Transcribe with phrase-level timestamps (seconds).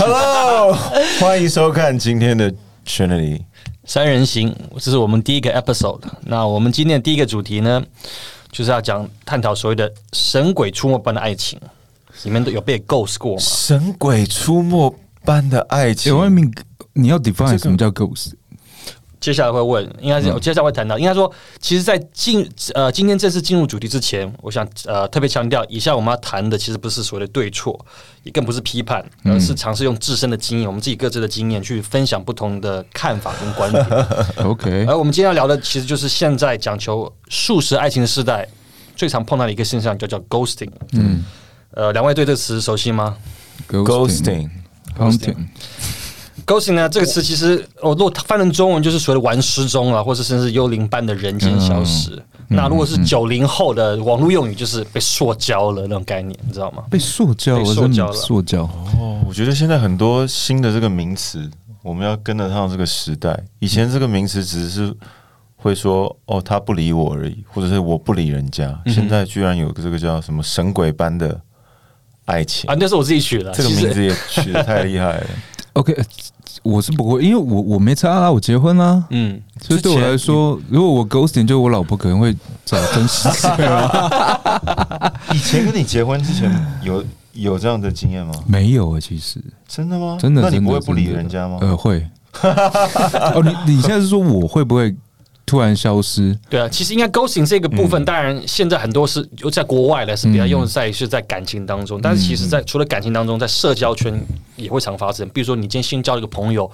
[0.00, 0.72] Hello，
[1.18, 2.48] 欢迎收看今天的
[2.86, 3.40] c h a n n e l
[3.84, 6.00] 三人行，这是我们第一个 episode。
[6.22, 7.82] 那我们今天的第一个主题呢，
[8.52, 11.58] 就是要讲探讨所谓的神鬼出没般的爱情，
[12.22, 13.40] 你们都有被 ghost 过吗？
[13.40, 16.16] 神鬼出没般的爱情。
[16.16, 16.48] 外面
[16.92, 18.34] 你要 define 什么叫 ghost？
[19.20, 21.30] 接下来会问，应该是我接下来会谈到，应该说，
[21.60, 27.78] 其实，在进呃今天正式进入主题之前，我想呃特别强调，以下我们要谈的其实不是所谓的对错，
[28.22, 33.84] 也更不是批判，而是尝试用自身的经验，我们自己各自的经验去分享不同的看法跟观点。
[34.46, 38.48] OK，而我们今天要聊的，其实就是现在讲求速食爱情的时代，
[38.94, 40.70] 最常碰到的一个现象，就叫 ghosting。
[40.92, 41.24] 嗯，
[41.72, 43.16] 呃，两位对这个词熟悉吗
[43.68, 44.48] ？Ghosting，
[46.48, 52.20] Ghosting，？ghosting 呢，这个词其实我如果翻成中文，就是所谓的玩失踪啊，或者甚至幽灵般的人间消失。
[52.48, 56.82] 那如果是九零后的网络用语，就是被塑胶了那种概念，你知道吗？
[56.90, 58.62] 被塑胶，被塑胶了塑胶。
[58.62, 61.46] 哦，我觉得现在很多新的这个名词，
[61.82, 63.38] 我们要跟得上这个时代。
[63.58, 64.90] 以前这个名词只是
[65.56, 68.80] 会说哦，他不理我而已，或者是我不理人家。
[68.86, 71.38] 现在居然有个这个叫什么神鬼般的
[72.24, 75.26] 爱情啊，，那是我自己取的，这个名字也取得太厉害了。
[75.78, 76.04] OK，呃
[76.64, 82.34] 我是不会，因为我我没差啊，我结婚啦，嗯，所以对我来说，如果我 ghosting，就我老婆可能会
[82.64, 85.12] 找真实的啊。
[85.32, 86.50] 以前跟你结婚之前
[86.82, 88.32] 有有这样的经验吗？
[88.46, 90.18] 没有啊，其实真的吗？
[90.20, 91.58] 真的，那你不会不理人家吗？
[91.60, 92.04] 呃，会。
[92.42, 94.94] 哦，你你现在是说我会不会
[95.48, 96.38] 突然消失？
[96.50, 104.20] 对啊，其实应该 ghosting 这个部嗯分，当然现在很多是有在国外的是比较用在是在感情当中，但是其实嗯在除了感情当中，在社交圈
[104.56, 105.28] 也会常发生。
[105.30, 106.70] 比如说你今天新交了一个朋友，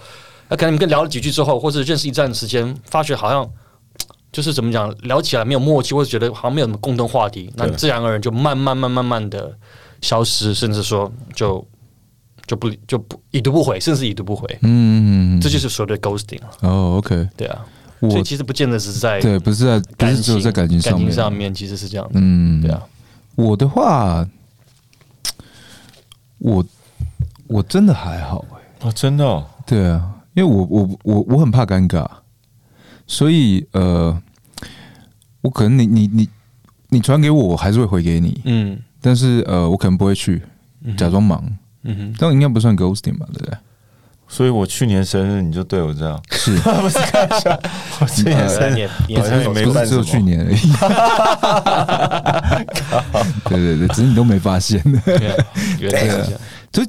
[0.48, 3.48] 那可能你跟聊了几句之后，或者认识一段时间，发觉好像
[4.32, 9.56] 就是怎么讲，聊起来没有默契，或者觉得好像没有什么共同话题，那你对自然而然就慢慢慢慢慢的
[10.00, 11.64] 消失，甚至说就
[12.46, 16.50] 就不就不已读不回，甚至已读不回，嗯，这就是所谓的 ghosting 啊。
[16.60, 17.64] 哦，OK，对啊，
[18.08, 22.12] 所以我其实不见得只是在对，不是在不是只有在感情上感情面，上面其实是这样的。
[22.14, 22.82] 嗯，对啊，
[23.34, 24.26] 我的话，
[26.38, 26.64] 我
[27.46, 32.06] 我真的还好哎、哦，真的、哦，对啊，因为我我我我很怕尴尬，
[33.06, 34.20] 所以呃，
[35.42, 36.28] 我可能你你你
[36.88, 40.42] 你传给我，我还是会回给你，嗯但是呃，我可能不会去
[40.96, 41.42] 假装忙，
[41.82, 43.26] 嗯哼，这样应该不算 ghosting 吧？
[43.32, 43.58] 对不对？
[44.34, 47.56] 所以我去年生日你就对我这样，是， 不是开玩笑，
[48.02, 48.74] 我去年生日。
[48.74, 50.02] 你也你也好像也没不是只有办什么？
[50.02, 50.58] 去年而已。
[53.48, 54.82] 对对对，只是你都没发现。
[55.04, 55.36] 对啊，
[55.78, 56.40] 原来是这样。
[56.72, 56.82] 就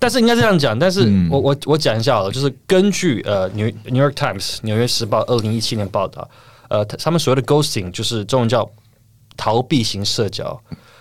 [0.00, 1.28] 但是应该这样讲，但是嗯。
[1.30, 6.28] 我我我讲一下好了，就是根据呃 New New York Times 纽约时报二零一七年报道，
[6.68, 8.68] 呃，他他们所谓的 ghosting 就是中文叫
[9.36, 10.60] 逃避型社交，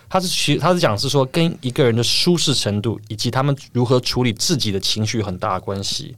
[0.09, 6.16] 他是其他是讲是说跟一个人的舒适程度以及他们如何处理自己的情绪很大的关系。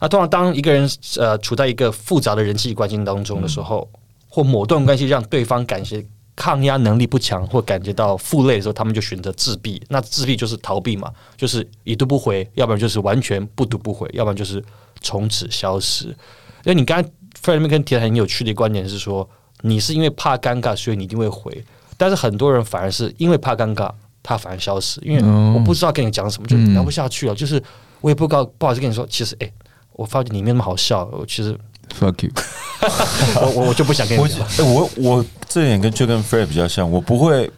[0.00, 3.88] 那通常当一个人呃处在一个复杂的人际关系当中的时候，
[4.28, 6.04] 或某段关系让对方感觉
[6.36, 9.82] 抗压能力不强，或感觉到负累的时候，他们就选择自闭。
[9.88, 14.64] 那自闭就是逃避嘛，就是已读不回，要不然就是完全不读不回，要不然就是
[15.00, 16.06] 从此消失。
[16.06, 17.08] 因为你刚才
[17.42, 19.28] Fred 那边跟提的很有趣的观点是说，
[19.62, 21.64] 你是因为怕尴尬，所以你一定会回，
[21.98, 23.90] 但是很多人反而是因为怕尴尬，
[24.22, 27.62] 他反而消失，因为哦我不知道跟你讲什么，就嗯聊不下去了，就是
[28.00, 29.52] 我也不告不好意思跟你说，其实哎、
[29.92, 31.52] 我发觉你没那么好笑，我其实
[31.98, 32.30] fuck you，
[33.42, 34.46] 我我我就不想跟你我聊。
[34.58, 37.50] 哎、我我这点跟就跟 Fred 比较像，我不会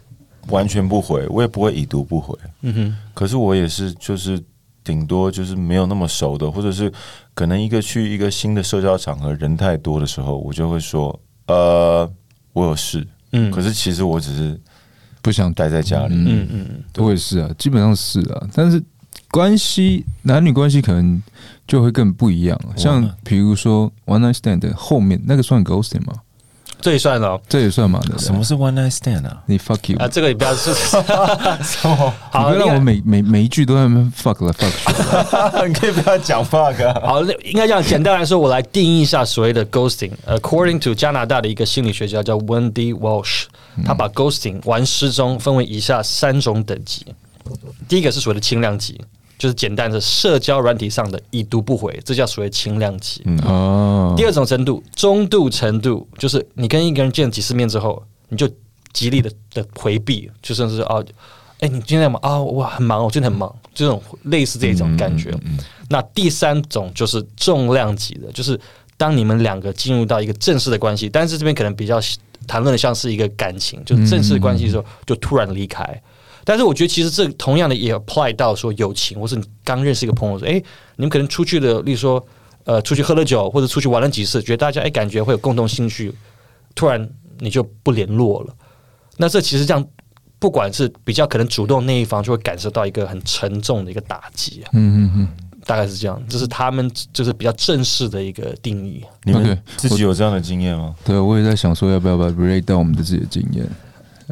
[0.47, 2.35] 完全不回，我也不会已读不回。
[2.61, 4.41] 嗯哼，可是我也是，就是
[4.83, 6.91] 顶多就是没有那么熟的，或者是
[7.35, 12.09] 可能一个去一个新的社交场合人太多的时候，我就会说，呃，
[12.53, 13.05] 我有事。
[13.31, 14.59] 嗯可是其实我只是
[15.21, 16.15] 不想待在家里。
[16.15, 18.81] 嗯嗯嗯，我也是啊，基本上是啊，但是
[19.29, 21.21] 关系男女关系可能
[21.67, 22.59] 就会更不一样。
[22.75, 26.13] 像比如说 one night stand 的后面那个算 ghosting 吗？
[26.81, 27.99] 这也算了哦这也算嘛？
[28.01, 29.37] 对不对什么是 one night stand 啊？
[29.45, 29.97] 你 fuck you？
[29.99, 30.75] 啊，这个也不要是 你
[31.77, 35.67] 好，不要让我每每每一句都在那边 fuck 了 fuck 去。
[35.67, 36.99] 你可以不要讲 fuck 啊。
[37.05, 40.11] 好，那应该这样简单来说，我来定义一下所谓的 ghosting。
[40.27, 43.43] According to 加拿大的一个心理学家叫 Wendy Walsh，
[43.85, 47.05] 他把 ghosting 玩失踪分为以下三种等级。
[47.87, 48.99] 第一个是所谓的轻量级，
[49.41, 53.23] 就是简单的社交软体上的已读不回，这叫所谓轻量级。
[53.43, 58.47] 哦，第二种程度，中度程度，就是你跟一个人见了几次面之后，你就
[58.93, 61.03] 极力的的回避，就甚至是哦，
[61.59, 62.39] 哎、你今天在忙啊？
[62.39, 65.33] 我很忙，我真的很忙，这种类似这种感觉。
[65.89, 68.59] 那第三种就是重量级的，就是
[68.95, 71.99] 当你们两个进入到一个正式的关系，但是这边可能比较
[72.45, 75.83] 谈论的像是一个感情，就是正式的关系的时候就突然离开。
[76.43, 80.53] 但是我觉得其实这同样的也 apply 到说友情，或是你刚认识一个朋友，说，哎，
[80.95, 82.25] 你们可能出去的，例如说，
[82.63, 86.13] 呃，出去喝了酒，或者出去玩了几次，觉得大家哎感觉会有共同兴趣，
[86.75, 87.09] 突然
[87.39, 88.53] 你就不联络了。
[89.17, 89.85] 那这其实这样，
[90.39, 94.69] 不管是比较可能主动那一方，就会感受到一个很沉重的一个打击啊。
[94.73, 95.27] 嗯嗯嗯，
[95.65, 99.03] 大概是这样，这是他们就是比较正式的一个定义。
[99.23, 100.95] 你们自己有这样的经验吗？
[101.03, 103.63] 对，我也在想说要不要把 relate 到我们的自己的经验。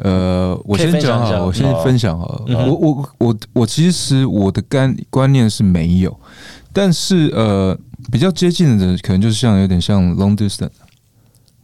[0.02, 2.44] 呃，我先讲好，我先分享好了。
[2.48, 6.18] 嗯我我我我其实我的观观念是没有，
[6.72, 7.76] 但是呃，
[8.10, 10.70] 比较接近的可能就是像有点像 long distance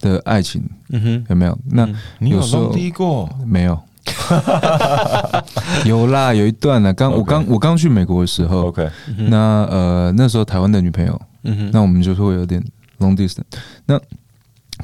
[0.01, 1.59] 的爱情，嗯哼，有没有？
[1.71, 3.29] 那嗯你有有时候弄低过？
[3.47, 3.79] 没有，
[5.85, 6.93] 有啦，有一段呢。
[6.93, 8.89] 刚我刚我刚去美国的时候，OK，
[9.29, 12.63] 那呃那时候台湾的女朋友，嗯哼，那我们就是会有点
[12.99, 13.43] long distance。
[13.87, 13.99] 那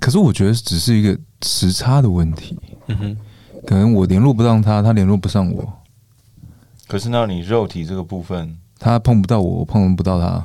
[0.00, 2.58] 可是我觉得只是一个时差的问题，
[2.88, 3.16] 嗯哼，
[3.66, 5.72] 可能我联络不上他，他联络不上我，
[6.88, 10.44] 可是那你肉体这个部分，他碰不到我，我碰不到他，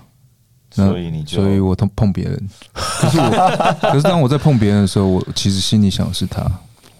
[0.72, 2.50] 所以你就所以我碰碰别人。
[2.74, 6.42] 可是我， 可是当我在碰别人的时候，我其实心里想的是他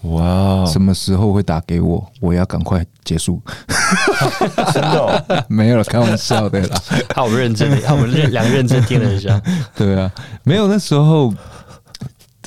[0.02, 3.40] 哇哦，什么时候会打给我，我要赶快结束。
[4.72, 6.80] 真的哦 没有了，开玩笑的啦。
[7.08, 9.40] 他好认真的，他我们认两个认真听了一下。
[9.74, 10.10] 对啊，
[10.44, 11.34] 没有那时候，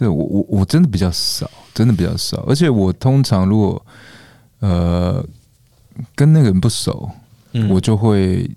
[0.02, 3.86] 对我我我真的比较少，真的比较少，而且我通常如果
[4.62, 5.24] 呃
[6.16, 7.08] 跟那个人不熟，
[7.52, 8.50] 嗯我就会。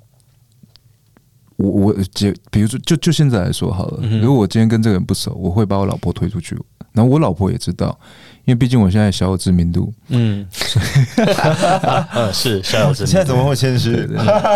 [1.56, 4.00] 我我就，比如说，就就现在来说好了。
[4.02, 6.56] 嗯如果我今天跟这个人不熟，我会把我老婆推出去，
[6.92, 7.96] 然后我老婆也知道，
[8.44, 10.46] 因为毕竟我现在小有知名度，嗯，
[12.14, 13.12] 嗯，是小有知名度。
[13.12, 13.90] 现在怎么会谦虚？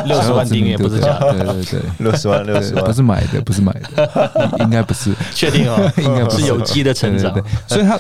[0.06, 2.84] 六十万订阅不是假的，对对对六十万，六十万。
[2.84, 5.14] 不，是买的，不是买的，应 应该不是。
[5.32, 6.46] 确定哦， 应该不是。
[6.46, 7.32] 有机的成长。
[7.32, 7.42] 对。
[7.42, 7.76] 对对。
[7.76, 7.98] 所以他，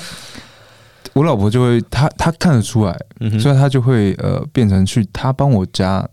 [1.12, 6.06] 我老婆就会，她她看得出来，嗯所以她就会呃变成去她帮我加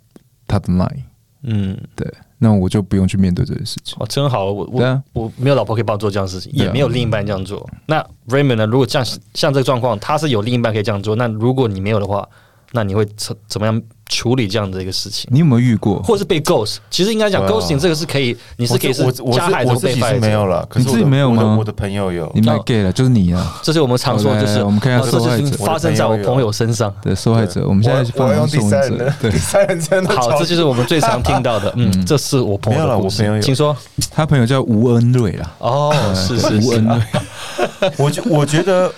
[0.48, 1.04] 她的 line，
[1.44, 3.96] 嗯，对，那我就不用去面对这些事情。
[4.00, 7.68] 哦，真好，我我啊，我没有老婆可以帮我做这样的事情，也没有另一半这样做。
[7.86, 8.66] 那 Raymond 呢？
[8.66, 12.28] 如果这样像这个状况，他是有另一半可以这样做，那如果你没有的话，
[12.76, 15.28] 那你会怎怎么样处理这样的一个事情？
[15.32, 16.04] 你有没有遇过？
[16.04, 16.78] 或者是被 ghost？
[16.92, 20.46] 其实应该讲对啊 ghosting 这个是可以，你是可以我我加害者被害者没有。
[20.46, 26.94] 了，可是你自己没有吗我的朋友有你，卖 gay 了，就是你啊，这是我们常说，就是我们看一下受害者发生在我朋友身上。
[27.02, 27.66] 的受害者。
[27.68, 31.74] 我们现在我我要用第三人，，对第三人称好，这就是我们最常听到的。
[31.76, 33.76] 嗯，这是我朋友没有啦的故事我朋友有请说。
[34.12, 38.92] 他朋友叫吴恩瑞啦，哦，是是是吴恩，瑞， 我觉我觉得，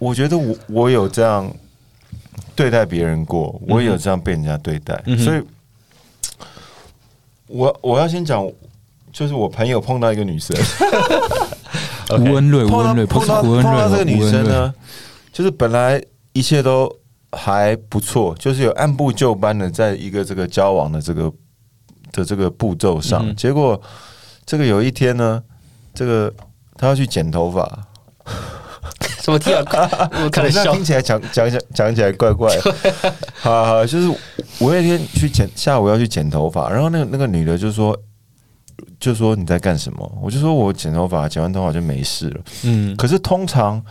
[0.00, 1.48] 我觉得我我有这样
[2.58, 5.40] 对待别人过，我也有这样被人家对待，嗯所以，
[7.46, 8.44] 我我要先讲，
[9.12, 10.56] 就是我朋友碰到一个女生，
[12.18, 14.74] 吴恩瑞，吴碰瑞，碰到碰到这个女生呢，
[15.32, 16.02] 就是本来
[16.32, 16.92] 一切都
[17.30, 21.32] 还不错，就是有按部就班的在一个这个交往的这个
[22.10, 23.80] 的这个步骤上，嗯结果
[24.44, 25.40] 这个有一天呢，
[25.94, 26.34] 这个
[26.76, 27.86] 她要去剪头发。
[29.28, 30.10] 怎么听啊？
[30.24, 30.82] 我看了笑听。
[30.82, 32.74] 起来讲讲讲讲起来怪怪的。
[33.40, 34.08] 好好，就是
[34.58, 37.94] 我那天去剪，下午要去剪头发，然后那个那个女的就说，
[38.98, 40.18] 就说你在干什么？
[40.22, 42.40] 我就说我剪头发，剪完头发就没事了。
[42.64, 43.82] 嗯可是通常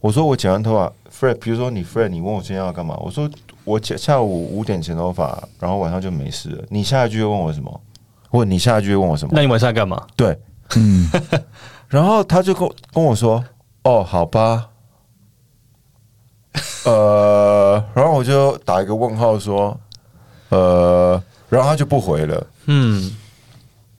[0.00, 2.94] 我说我剪完头发，Fred，比如说你 Fred，你问我今天要干嘛？
[2.98, 3.30] 我说
[3.64, 6.64] 我剪下午五点剪头发，然后晚上就没事了。
[6.68, 7.80] 你下一句会问我什么？
[8.32, 9.40] 问你下一句会问我什么那？
[9.40, 10.04] 你晚上在干嘛？
[10.16, 10.38] 对，
[10.76, 11.08] 嗯，
[11.88, 13.42] 然后他就跟跟我说
[13.84, 14.68] ：“哦，好吧。”
[16.84, 19.78] 呃，然后我就打一个问号说
[20.50, 22.46] ：“呃，然后他就不回了。
[22.66, 23.10] 嗯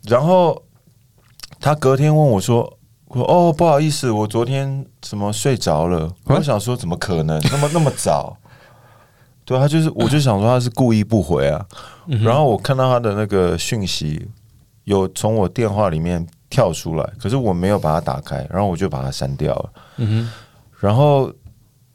[0.03, 0.61] 然后
[1.59, 2.61] 他隔天问我说
[3.07, 8.35] ：“我说哦，不好意思，我昨天怎么睡着了？”我想说怎么可能那么那么早？
[9.45, 11.65] 对他就是，我就想说他是故意不回啊。
[12.07, 14.27] 嗯然后我看到他的那个讯息
[14.83, 19.69] 有从我电话里面跳出来，可是我没有把它打开，然后我就把它删掉了。
[19.97, 20.31] 嗯哼
[20.79, 21.31] 然后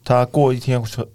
[0.08, 1.06] 他过一天传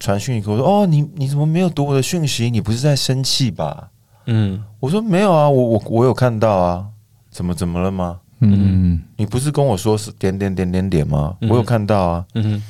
[0.00, 2.50] 传讯息给我说：“哦，你你怎么没有读我的讯息？
[2.50, 3.90] 你不是在生气吧
[4.26, 6.86] 嗯？”我说：“没有啊，我我我有看到啊，
[7.30, 8.20] 怎么怎么了吗？
[8.40, 11.36] 嗯，你不是跟我说是点点点点点吗？
[11.42, 12.26] 嗯我有看到啊。
[12.34, 12.62] 嗯哼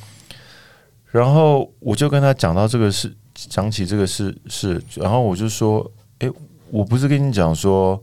[1.07, 6.31] 然后我就跟他讲到这个事，讲起这个事事，然后我就说：“哎，
[6.71, 8.01] 我不是跟你讲说，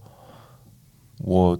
[1.19, 1.57] 我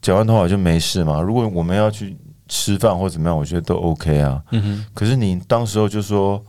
[0.00, 1.20] 剪完头发就没事嘛？
[1.20, 2.16] 如果我们要去
[2.48, 4.42] 吃饭或怎么样，我觉得都 OK 啊。
[4.50, 6.42] 嗯哼可是你当时候就说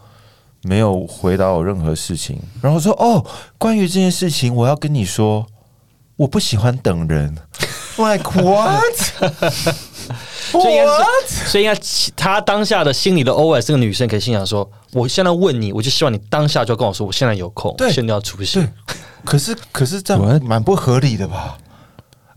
[0.63, 3.25] 没有回答我任何事情，然后说：哦，
[3.57, 5.45] 关于这件事情，我要跟你说，
[6.15, 7.35] 我不喜欢等人。
[7.97, 8.83] Like what？
[10.51, 10.91] 所以应该
[11.27, 11.79] 是，所以应该
[12.13, 18.73] 他当下的心里的 OS，这个女生可以心想说：我现在问你，我就希望你当下就跟我说，我现在有空，对现在要出现。
[19.23, 20.13] 可是可是这？
[20.13, 21.57] 样蛮不合理的吧？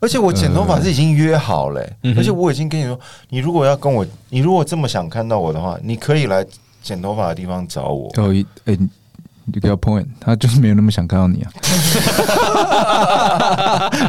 [0.00, 2.99] 而且我剪头发是已经约好了、嗯而且我已经跟你说，
[3.31, 6.45] 你如果要跟我，你如果这么想看到我的话，你可以来
[6.83, 8.11] 剪头发的地方找我。
[8.17, 8.88] 哦，一哎，你
[9.47, 11.50] 你给他 point，他就是没有那么想看到你啊，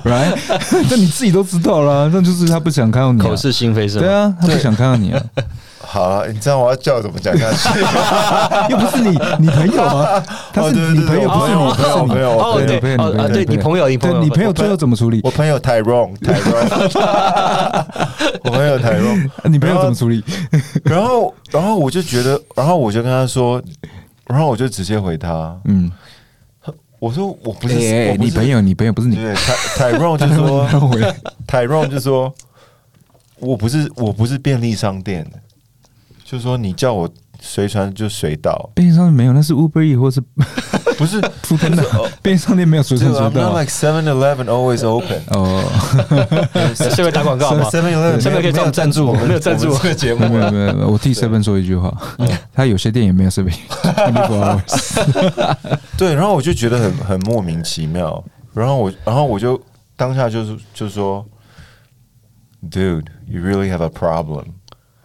[0.03, 0.38] right？
[0.89, 4.05] 那你自己都知道了，那就是他不想看到你、啊，口是心非是吧？
[4.05, 5.24] 对啊，他不想看到你啊，
[5.91, 7.79] 好了，你知道我要叫我怎么讲下去？
[8.69, 15.19] 又不是你你朋友啊， 他是你朋友，不是你，朋友我朋友哦，对，朋友哦啊，对你朋友，你朋对友，你朋友最后怎么处理？
[15.24, 16.93] 我朋友 Tyrone，Tyrone，
[18.46, 20.24] 我朋友 Tyrone，你朋友怎么处理？
[20.84, 23.60] 然后然后我就觉得，然后我就跟他说，
[24.27, 25.91] 然后我就直接回他，嗯，
[27.00, 31.00] 我说我不是，你朋友，你朋友不是你，对，Ty Tyrone 就说他回。
[31.00, 31.15] 来
[31.48, 32.31] Tyrone 就说，
[33.39, 35.39] 我不是我不是便利商店的，
[36.29, 37.09] 就是说你叫我
[37.39, 40.21] 随传就随到，便利商店没有，那是 Uber E 或是
[40.98, 41.19] 不是。
[41.19, 43.59] F o o 便利商店没有随就传 I'm 随 not 到。
[43.59, 45.19] like Seven Eleven always open。
[45.29, 45.63] 哦，
[46.75, 49.75] 顺便打广告吗？Seven Eleven 顺便可以找我们赞助我们没有赞助。
[49.95, 51.91] 节目没有没有没有，我替 Seven 说一句话，
[52.53, 53.51] 他有些店也没有 Seven
[54.27, 55.77] four hours。
[55.98, 59.59] 对，然后我就觉得很很莫名其妙，然后我然后我就
[59.95, 61.25] 当下就是就说
[62.69, 64.43] ，Dude, you really have a problem。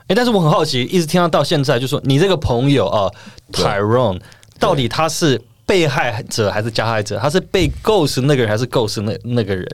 [0.09, 3.11] 哎，但是我很好奇，一直听到到现在，就说你这个朋友啊
[3.53, 4.21] ，Tyrone，
[4.59, 7.19] 到底他是被害者还是加害者？
[7.19, 9.67] 他是被 ghost 那个人还是 ghost 那那个人？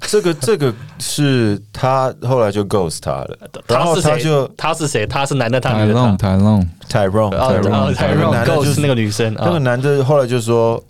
[0.06, 3.38] 这个这个是他后来就 ghost 他了，
[3.68, 4.08] 然后他是？
[4.08, 5.06] 他就他是谁？
[5.06, 5.94] 他是男的，他台女的？
[5.94, 10.82] 浪台浪，Tyrone 哦 Tyrone，Tyrone 男的就 ghost 是那个女生那个啊，男的后来就说，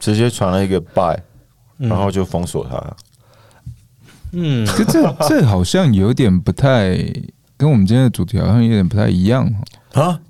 [0.00, 1.20] 直接传了一个 bye，
[1.78, 2.82] 嗯然后就封锁他。
[4.34, 6.96] 嗯，可这 这好像有点不太
[7.56, 9.46] 跟我们今天的主题好像有点不太一样
[9.92, 10.02] 哦。
[10.02, 10.20] 啊？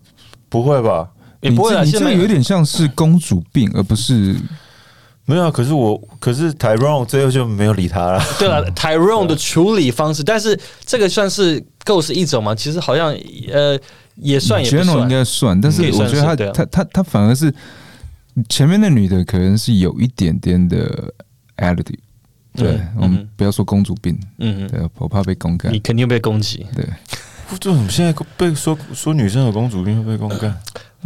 [0.48, 1.08] 不会吧？
[1.40, 4.36] 也不会啊，你这有点像是公主病，而不是
[5.26, 8.22] 没有啊，可是我，可是 Tyrone 最后就没有理他了。
[8.38, 12.54] 对了，Tyrone 的处理方式，但是这个算是 ghost 一种吗？
[12.54, 13.08] 其实好像
[13.52, 13.78] 呃
[14.16, 15.08] 也算也不 general 应。
[15.08, 17.52] 该算，但是我觉得他他他他反而是
[18.48, 21.12] 前面那女的可能是有一点点的
[21.56, 21.98] attitude。
[22.56, 25.72] 对嗯，我们嗯不要说公主病，嗯，对我怕被公干。
[25.72, 25.78] 你。
[25.80, 26.66] 肯定被攻击。
[26.74, 26.86] 对，
[27.58, 30.56] 这我们现在被说说女生有公主病会被公干，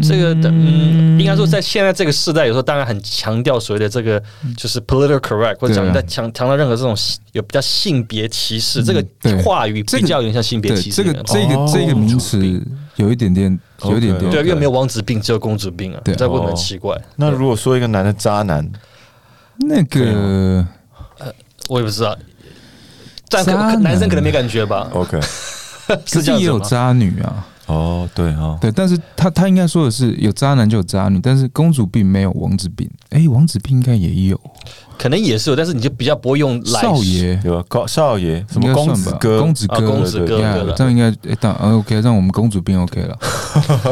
[0.02, 4.22] 这个的，嗯，应该说在现在这个时代，有时候当然很强调所谓的这个
[4.56, 6.96] 就是 political correct，或者讲在强强调任何这种
[7.32, 9.42] 有比较性别歧视这个对。
[9.42, 11.12] 话语，比较有点像性别歧视的。
[11.12, 11.70] 这个这个哦。
[11.72, 12.38] 这个名词
[12.96, 16.14] 有一点点，有一点点对，因为没有王子病，只有公主病啊，对。
[16.14, 16.96] 这会不很哦奇怪？
[17.16, 18.68] 那如果说一个男的渣男，
[19.60, 20.64] 那个
[21.68, 22.16] 我也不知道。
[23.28, 23.82] 但可渣男。
[23.82, 25.18] 男生可能没感觉吧？OK，
[26.10, 27.10] 可是也有是这样子吗？
[27.10, 32.90] 渣女啊，哦，对哦，对，但是他他应该说的是有渣男就有渣女，但是公主病没有王子病。
[33.10, 34.40] 哎，王子病应该也有，
[34.98, 37.38] 可能也是有，但是你就比较不会用来少爷。
[37.44, 43.18] 有啊高少爷什么公子哥，公子哥，啊公子哥这样应该哎，当然 OK，让我们公主病 OK 了，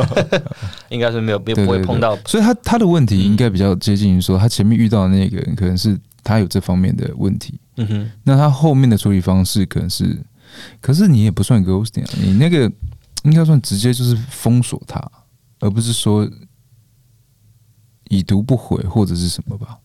[0.88, 1.66] 应该是没有，没有对对对。
[1.66, 2.16] 不会碰到。
[2.26, 10.18] 所以他他的问题应该比较接近于说，他前面遇到的那个人可能是他有这方面的问题，嗯哼，那他后面的处理方式可能是，
[10.80, 12.70] 可是你也不算 ghosting，啊你那个
[13.24, 15.00] 应该算直接就是封锁他，
[15.60, 16.28] 而不是说
[18.08, 19.78] 已读不回或者是什么吧？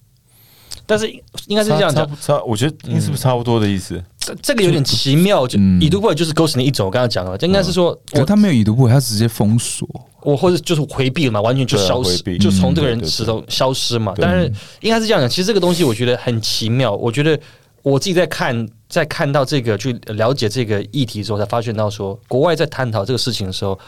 [0.85, 1.09] 但是
[1.47, 4.01] 应该是这样讲，差不差，我觉得你是不是差不多的意思？
[4.19, 5.47] 这这个有点奇妙。
[5.47, 9.87] 就嗯已读不回就是 ghosting 的一种，我刚刚讲了，这应该是说我可他没有已读不回，他直接封锁。
[10.23, 14.13] 我或者就是回避了嘛，完全就消失，就从这个人嗯对对对石头消失嘛。
[14.17, 16.93] 但是应该是这样讲，其实这个东西我觉得很奇妙。
[16.93, 17.39] 我觉得
[17.83, 23.79] 我自己在看，在看到这个去了解这个议题之后，才发现到说，国外在探讨这个事情的时候，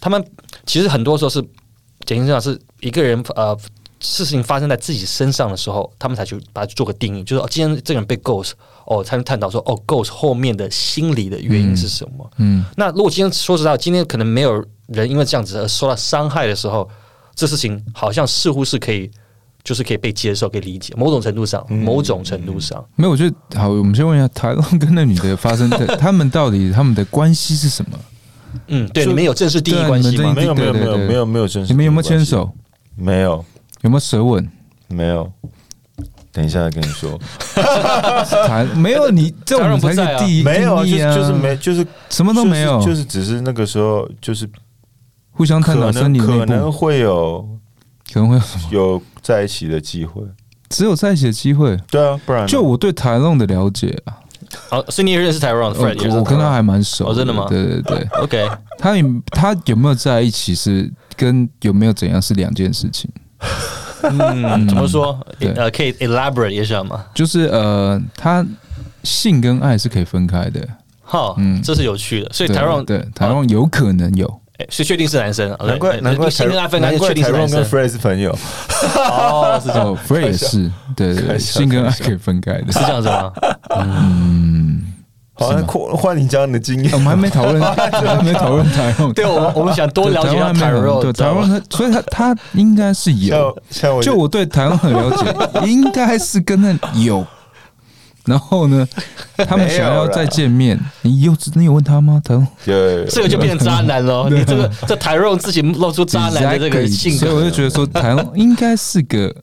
[0.00, 0.24] 他们
[0.66, 1.40] 其实很多时候是
[2.04, 3.56] 简单讲是一个人呃。
[4.02, 8.52] 事情发生在自己身上的时候，他们才去把它做个定义，就是、哦、今天这个人被 ghost，
[8.86, 12.30] 哦，才能探讨说哦 ghost 后面的心理的原因是什么。
[12.38, 16.88] 嗯，那如果今天说实话，今天可能没有人因为这样子而受到伤害的时候，
[17.34, 19.10] 这事情好像似乎是可以，
[19.62, 27.98] 就是可以被接受、可以理解，某种程度上，某种程度上，没有，我觉得好，我们先问一下台湾跟那女的发生的， 他们到底他们的关系是什么？
[28.68, 30.32] 嗯，对，就你们有正式定义对啊关系吗？
[30.34, 32.24] 没有没有没有没有没有正式，你们有没有牵？
[32.24, 32.50] 手？
[32.96, 33.44] 没有
[33.82, 34.46] 有没有舌吻？
[34.88, 35.30] 没有，
[36.32, 37.18] 等一下再跟你说。
[38.46, 44.48] 台没有你，这我们才可以第一没有啊，就是没就是什么都没有，就是就是只是那个时候就是
[45.30, 47.48] 互相探讨可能身体内可能部，会有
[48.12, 48.62] 可能会有什么？
[48.70, 50.22] 有在一起的机会。
[50.68, 51.76] 只有在一起的机会。
[51.90, 54.14] 对啊，不然呢就我对台龙的了解啊，
[54.70, 57.08] 哦，所以你也认识 Tyrone Fred，也认识我我跟他还蛮熟。
[57.08, 58.48] 哦真的吗对对对，OK，
[58.78, 63.10] 他有他有没有在一起是跟有没有怎样是两件事情。
[64.02, 65.18] 嗯， 怎么说？
[65.38, 67.04] 对呃，可以 elaborate 一下吗？
[67.14, 68.46] 就是呃，他
[69.02, 70.66] 性跟爱是可以分开的。
[71.02, 72.30] 哈，嗯这是有趣的。
[72.32, 77.80] 所以对 Tyrone 对 Tyrone 有可能有，哎是确定是男生，难怪难怪性跟爱分难怪确定是男 Tyrone 跟生。
[77.80, 78.30] Frey 是朋友，
[78.96, 82.72] 哦，是这样，哦 f r e d 也是，对对对，性跟爱可以分开的。
[82.72, 83.32] 是这样子吗？
[83.76, 84.82] 嗯，
[85.34, 86.98] 好，那换换你讲你的经验我。
[86.98, 89.12] 们还没讨论， 还没讨论 Tyrone。
[89.12, 93.56] 对，我们我们想多了解一下对 Tyrone，对知道吗 Tyrone，他所以他他应该是有
[94.02, 95.34] 就我对台湾很了解，
[95.66, 97.26] 应该是跟那有。
[98.30, 98.86] 然后呢，
[99.48, 102.22] 他们想要再见面，你有你有问他吗？
[102.24, 104.28] 台湾有这个就变成渣男了。
[104.30, 109.34] 你这个这 Tyrone 自己露出渣男的这个性所以我就，觉得说台湾应该是个，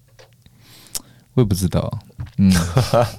[1.34, 1.92] 我也不知道，
[2.38, 2.50] 嗯，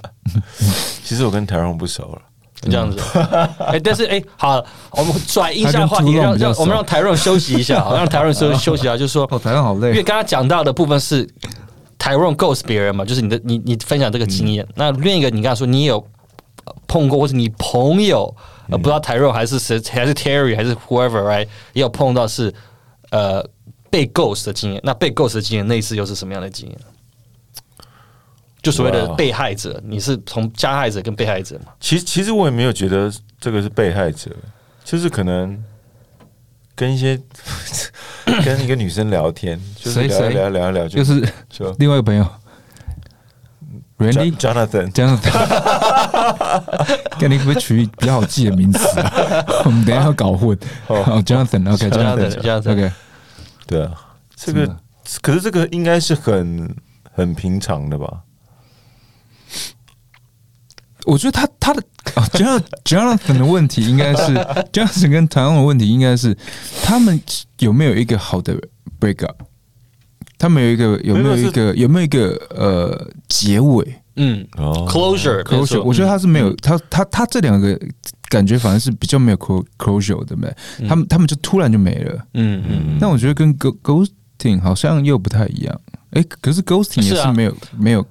[1.05, 2.21] 其实我跟 Tyrone 不熟了，
[2.61, 2.97] 这样子。
[3.59, 9.89] 哎，但是哎，好，我们转移一下话题，让让我们让 Tyrone 休息一下，好让 Tyrone 休休息一下，就是说，哦，台湾好累。
[9.89, 11.29] 因为累，刚刚讲到的部分是
[11.99, 14.67] Tyrone ghost 别人嘛，就是你的你你分享这个经验。
[14.75, 16.03] 那另一个你刚才说你有
[16.87, 18.35] 碰过，或是你朋友，
[18.69, 22.51] 呃，不知道 Tyrone 还是谁，还是 Terry 还是 whoever，right，也有碰到是
[23.11, 23.47] 呃
[23.89, 24.81] 被 ghost 的经验。
[24.83, 26.79] 那被 ghost 的经验，那一次又是什么样的经验？
[28.61, 31.71] 就所谓的被害者，你是从加害者跟被害者嘛？
[31.79, 34.29] 其实其实我也没有觉得这个是被害者，
[34.83, 35.63] 就是可能
[36.75, 37.17] 跟一些
[38.43, 42.25] 跟一个女生聊天，就是聊聊聊聊，就就是就另外一个朋友
[43.97, 45.29] Randy Jonathan Jonathan，这样子，
[47.19, 49.45] 看你可不可以取比较好记的名词啊？
[49.65, 50.57] 我们等下要搞混。
[50.87, 52.91] 哦哦，Jonathan，OK，Jonathan，OK，Jonathan，
[53.67, 53.91] 对啊，
[54.35, 54.77] 这个
[55.21, 56.73] 可是这个应该是很
[57.11, 58.21] 很平常的吧？
[61.09, 61.81] 我觉得他他的
[62.15, 64.33] 啊，Jonathan Jonathan 的问题应该是
[64.71, 66.37] Jonathan 跟唐的问题应该是
[66.83, 67.19] 他们
[67.59, 68.55] 有没有一个好的
[68.99, 69.41] break up？
[70.37, 75.81] 他们有一个有没有一个有没有一个呃结尾嗯哦，closure 没 closure？
[75.81, 77.77] 我觉得他是没有，他他他这两个
[78.29, 80.47] 感觉反而是比较没有 clo- closure 的没，
[80.87, 82.25] 他们他们就突然就没了。
[82.35, 85.81] 嗯嗯，但我觉得跟 go- ghosting 好像又不太一样。
[86.11, 88.01] 哎，可是 ghosting 也是没有没有，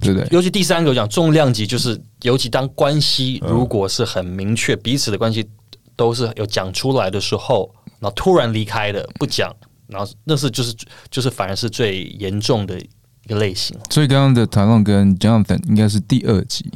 [0.00, 0.28] 对不对？
[0.30, 5.48] 尤其第三个我讲重量级，就是尤其当关系如果是很明确，彼此的关系
[5.94, 9.54] 都是有讲出来的时候，然后突然离开的不讲，
[9.86, 10.74] 然后那是就是
[11.10, 13.76] 就是反而是最严重的一个类型。
[13.90, 16.70] 所以刚刚的 o n 跟 Jonathan 应该是第二集。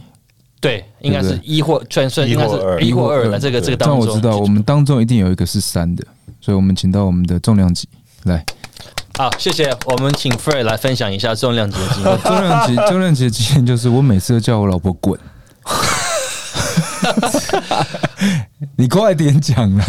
[0.60, 3.98] 对，应该是一或算算应该是一或二一或二的嗯这个这个当中。
[3.98, 6.06] 我知道，我们当中一定有一个是三的，
[6.38, 7.88] 所以我们请到我们的重量级
[8.24, 8.44] 来。
[9.16, 12.18] 好，谢谢，我们请 Frey 来分享一下重量级的经验。
[12.22, 15.18] 重量级重量级的经验就是，我每次都叫我老婆滚。
[18.76, 19.84] 你快点讲了，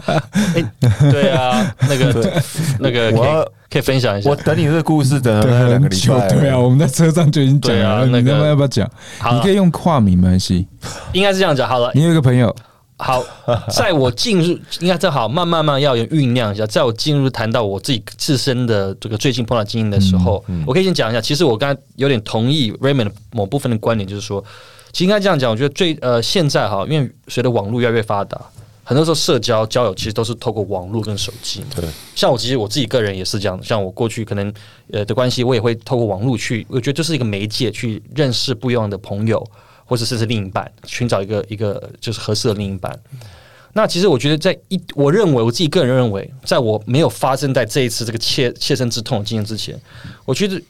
[1.10, 2.42] 对啊，那个
[2.78, 4.36] 那个可我可以分享一下我。
[4.36, 8.90] 等你这个故事等了两个礼拜，对啊，我们在车上就已经讲了，对啊那个你他妈要不要讲？
[9.18, 10.66] 好你可以用跨名没关系。
[11.12, 11.90] 应该是这样讲好了。
[11.94, 12.54] 你有一个朋友，
[12.98, 13.24] 好，
[13.70, 16.66] 在我进入，应该正好慢慢慢要有酝酿一下。
[16.66, 21.20] 在我进入谈到我自己自身的这个最近碰到经验的时候，我可以先讲一下。
[21.20, 24.44] 其实我刚才有点同意 Raymond 的某部分的观点，就是说，
[24.92, 25.50] 其实应该这样讲。
[25.50, 28.40] 我觉得最呃现在哈，因为随着网络越来越发达，
[28.84, 31.62] 很多时候社交交友其实都是透过网络跟手机。
[31.74, 34.52] 对，像我其实我自己个人也是这样，像我过去可能
[34.92, 39.44] 呃的关系，我也会透过网络去，我觉得这是一个媒介去认识不一样的朋友，
[39.84, 42.98] 或者甚至另一半，寻找一个一个就是合适的另一半。
[43.74, 49.74] 那其实我觉得，在一我认为我自己个人认为，在我没有发生在这一次这个切切身之痛的经验之前，
[50.26, 50.60] 我觉得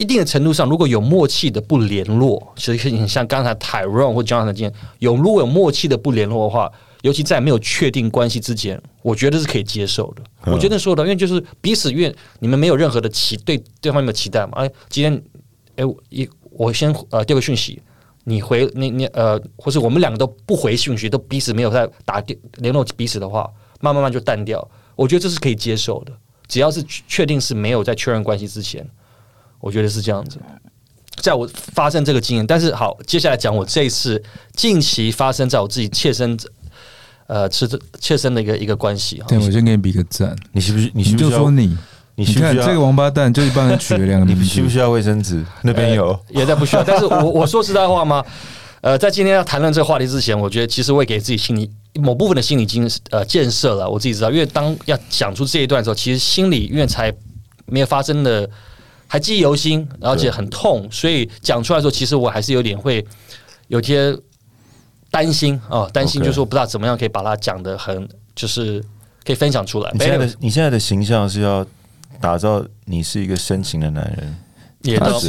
[0.00, 10.50] 一定的程度上，如果有默契的不联络，其实很像刚才 Tyrone 或 Jonathan 的经验，有如果有默契的不联络的话，尤其在没有确定关系之前，我觉得是可以接受的。
[10.50, 14.52] 我觉得说的，因为就是彼此愿你们没有任何的期对对方没有期待嘛。
[14.54, 15.22] 哎，今天
[15.76, 17.78] 哎我一我先呃丢个讯息，
[18.24, 23.46] 你回你你呃，或是我们两个都不回讯息，都彼此没有在打电联络彼此的话，
[23.80, 24.66] 慢慢慢就淡掉。
[24.96, 26.12] 我觉得这是可以接受的，
[26.48, 28.86] 只要是确定是没有在确认关系之前，
[29.60, 30.38] 我觉得是这样子。
[31.16, 34.22] 在我发生这个经验，但是好，接下来讲我这一次
[34.54, 36.38] 近期发生在我自己切身
[37.26, 37.68] 呃切
[38.00, 39.26] 切身的一个一个关系哈。
[39.28, 40.34] 对我先给你比个赞。
[40.52, 41.76] 你需不需你你需不需要就说你，
[42.14, 44.68] 你需不需要看这个王八蛋，就一帮人取了两个名字你需不。
[44.68, 45.44] 需要卫生纸？
[45.62, 46.82] 那边有， 也在不需要。
[46.82, 48.24] 但是我我说实在话吗？
[48.80, 53.86] 呃，在今天要谈论这个话题之前，我觉得其实我也给自己心理某部分的心理经呃建设了。
[53.86, 57.12] 我自己知道，因为当要讲出这一段的时候，其实心里因为才
[57.66, 58.48] 没有发生的
[59.12, 63.04] 还记忆犹新，而且很痛，所以讲出来的时候，其实我还是有点会
[63.66, 64.16] 有些
[65.10, 68.80] 担心啊，担心就是说不知道怎么样可以把它讲的很就是
[69.24, 69.90] 可以分享出来。
[69.92, 71.66] 你现在的你现在的形象是要
[72.20, 74.36] 打造你是一个深情的男人，
[74.82, 75.20] 也倒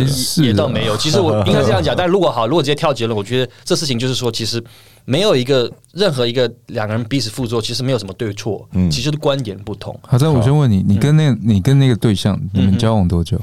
[0.43, 0.95] 也倒没有。
[0.95, 4.63] 其实我应该这样讲，但如果好，如果直接跳结论，我觉得这事情就是说，其实
[5.05, 9.99] 没有一个任何一个两个人彼此附着，其实没有什么对错，嗯其实就是观点不同。
[10.03, 13.41] 好，这我先问你，你跟那个你跟那个对象，你们交往多久？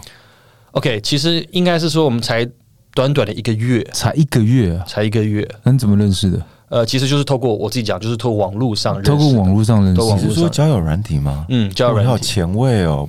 [0.78, 2.48] OK，其实应该是说我们才
[2.94, 4.84] 短短的一个月，才一个月啊？
[4.86, 5.46] 才一个月。
[5.64, 6.40] 那你怎么认识的？
[6.68, 11.44] 呃，其实就是透过我自己讲，就是透过网络上认识，透过网络上认识透过网络你是说交友软体吗？
[11.48, 13.08] 嗯，交友软体好，前卫哦，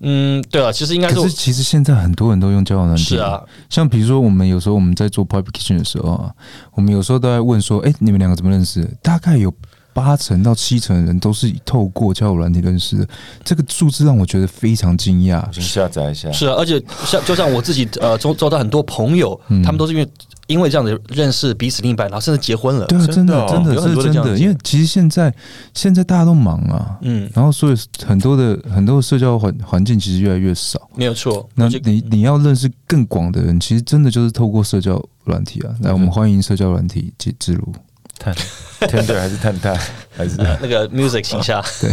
[0.00, 6.34] 嗯，对啊，其实应该是其实现在很多人都用交友软体，是啊，像比如说我们有时候我们在做 publication 的时候啊，
[6.72, 8.82] 我们有时候都在问说，哎、你们两个怎么认识？
[9.00, 9.54] 大概有
[9.94, 13.08] 八成到七成的人都是透过交友软体认识的，
[13.44, 15.52] 这个数字让我觉得非常惊讶我。
[15.52, 16.30] 先下载一下。
[16.32, 20.08] 是啊，而且像就像我自己 呃周周到很多朋友，嗯他们都是因为
[20.48, 22.86] 因为这样子认识彼此另一半，然后甚至结婚了。
[22.86, 25.32] 对啊，真真的真的有很这是真的，多这样子因为其实现在
[25.72, 30.80] 现在大家都忙啊，嗯，然后所以很多的很多的社交环环境其实越来越少。
[30.96, 31.48] 没有错。
[31.54, 35.70] 那你你要认识更广的人，其实真的就是透过社交软体啊。
[35.80, 37.72] 来，我们欢迎社交软体之之路。
[38.18, 38.34] 探
[38.80, 39.78] Tender 还是探探
[40.16, 41.92] 还是那个 music 请下， 对。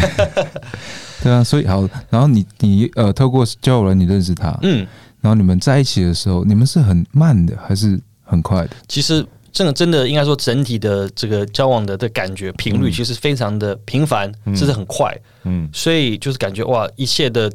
[1.23, 4.87] 对啊，所以好，然后你你呃，透过交友软体认识他，嗯，
[5.21, 8.71] 然后你们在一起的时候，你们是很慢的还是很快的？
[8.87, 12.91] 其实这个真的应该说整体的这个交往的的感觉频率嗯。
[12.91, 14.55] 其实非常的频繁，嗯。
[14.55, 15.69] 甚至很快，嗯。
[15.71, 17.51] 所以就是感觉哇，一切的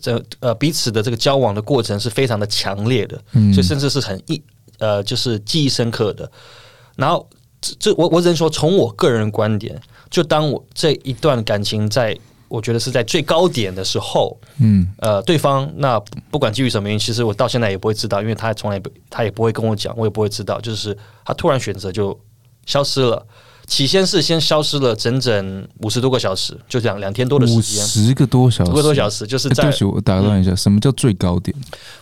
[0.00, 3.54] 这呃彼此的这个交往的过程是非常的强烈的，嗯。
[3.54, 4.42] 所以甚至是很一
[4.80, 6.28] 呃就是记忆深刻的。
[6.96, 7.24] 然后
[7.60, 12.16] 这这我我只能说，从我个人观点，就当我这一段感情在
[12.48, 22.18] 我觉得是在最高点的时候，嗯呃，对方那不管基于什么原因，其实我到现在也不会知道，因为他从来不他也不会跟我讲，我也不会知道，就是他突然选择就
[22.66, 23.26] 消失了。
[23.66, 31.54] 起先是先消失了整整五十多个小时，就这样两天多的时五间，十个多小时，五个多小时，就是在欸对不起，我打断一下，什么叫最高点？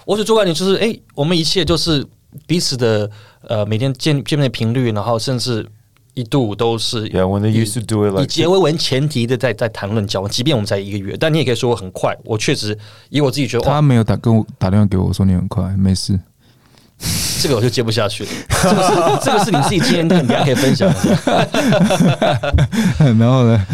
[0.05, 2.07] 我所做观点就是，哎、我们一切就是
[2.47, 3.11] 彼此的
[3.47, 5.67] 呃每天见见面的频率，然后甚至
[6.15, 12.17] 一度都是 Yeah, when they used to do it 以结为为前提的在在谈论交往，即便我们才一个月，但你也可以说我很快。
[12.25, 12.77] 我确实
[13.11, 16.19] 以我自己觉得，他没有打跟我打电话给我说你很快，没事。
[17.43, 18.31] 这个我就接不下去了。
[18.63, 21.47] 这个是这个是你自己经验，你还可以分享一下。
[23.19, 23.67] 然后呢？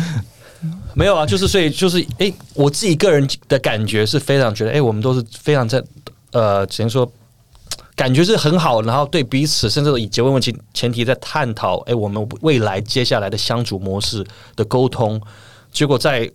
[0.94, 5.82] 没有啊，就是所以就是，哎、我自己个人的感觉是非常觉得，哎、我们都是非常在
[6.32, 7.10] 呃，只能说
[8.02, 15.22] 感觉是很好，然后对彼此甚至以结婚为前前提在探讨，哎、我们未来接下来的相处模式的沟通。
[15.70, 16.28] 结果在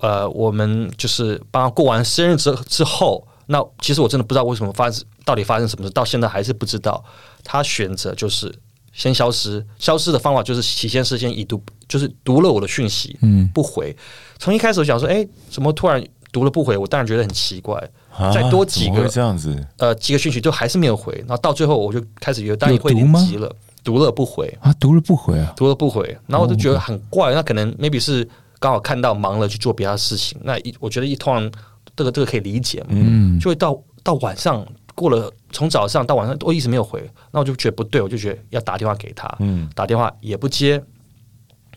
[0.00, 7.04] 呃，我们就是帮他过完生日之之后，那其实我真的不知道为什么发生，到底发生什么事，到现在还是不知道。
[7.44, 8.52] 他选择就是
[8.92, 13.96] 先消失，消失的方法就是起先事先已读，就是读了我的讯息，嗯不回。
[14.40, 16.76] 从一开始我想说，哎、怎么突然读了不回？
[16.76, 17.80] 我当然觉得很奇怪。
[18.16, 25.52] 啊再多几个这样子，呃，几个讯息就还是没有回，然后到最后我就开始有，当然会急了，读了不回，啊，读了不回啊？
[25.56, 28.26] 读了不回，然后我就觉得很怪，那可能 maybe 是
[28.58, 31.50] 刚好看到忙了去做别的事情，那一我觉得一通常
[31.96, 40.82] 这个这个可以理解嘛，嗯就会到到晚上过了，从早上到晚上都一直没有回，那我就觉得不对，我就觉得要打电话给他，嗯打电话也不接，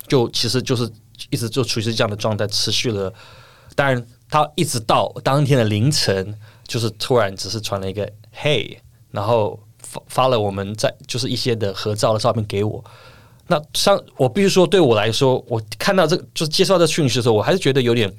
[0.07, 0.89] 就其实就是
[1.31, 3.11] 一直就处于这样的状态，持续了。
[3.75, 6.33] 当然，他一直到当天的凌晨，
[6.67, 8.79] 就是突然只是传了一个“嘿”，
[9.11, 12.83] 然后发发了我们在就是一些的合照的照片给我。
[13.47, 18.13] 那像我必须说，对我来说，我看到这就是接收到这讯息的时候，我还是觉得有点，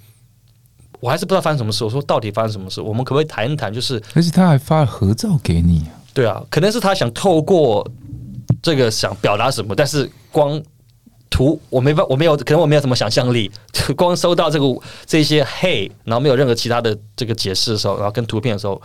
[1.00, 1.84] 我还是不知道发生什么事。
[1.84, 2.80] 我说到底发生什么事？
[2.80, 3.70] 我们可不可以谈一谈？
[3.72, 7.86] 就是而且他还发了合照给你，对啊，可能是他想透过
[8.62, 10.58] 这个想表达什么，但是光
[11.30, 14.66] 图我没办，我没有，可能我没有什么想象力，就 光收到这个
[15.06, 18.80] 这些嘿，然后没有任何其他的这个解释的时候，然后跟图片的时候，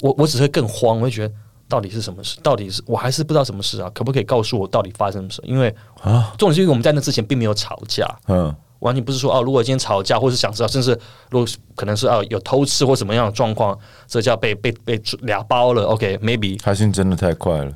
[0.00, 1.34] 我我只会更慌，我会觉得
[1.68, 2.38] 到底是什么事？
[2.42, 3.90] 到底是我还是不知道什么事啊？
[3.94, 5.42] 可不可以告诉我到底发生什么事？
[5.44, 10.96] 因为啊，重点是因为我们在那之前并没有吵架，嗯完全不是说哦，如果今天吵架，或是想知道，甚至
[11.30, 15.82] 如果是可能是啊有偷吃或什么样的状况，这叫被被被俩包了。
[15.82, 17.72] OK，maybe、开心真的太快了。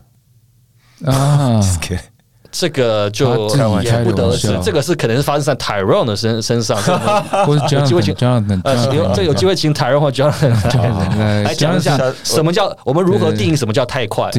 [1.04, 1.60] 啊
[2.52, 3.48] 这个就
[3.80, 6.78] 也不得而知这个是可能是发生在 Tyrone 的身身上。
[7.70, 14.30] 有机会请 Jonathan 呃，有这有机会请 Tyrone 或 Jonathan 来来讲一下什么叫我们如何定义什么叫太快。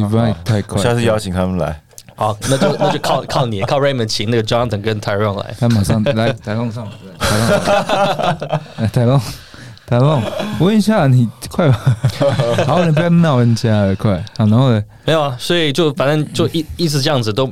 [0.45, 1.81] 太快，下次邀请他们来。
[2.15, 5.55] 好，那就那就靠靠你，靠 Raymond 请那个 Jonathan 跟 Tyrone 来。
[5.59, 9.21] 他马上来台龙上，台龙，来台龙，
[9.87, 10.21] 台龙，
[10.59, 11.97] 我问一下你快吧，
[12.67, 14.83] 好，你不要闹人家了，快，好，然后呢？
[15.05, 17.51] 没有啊，所以就反正就一一直这样子都，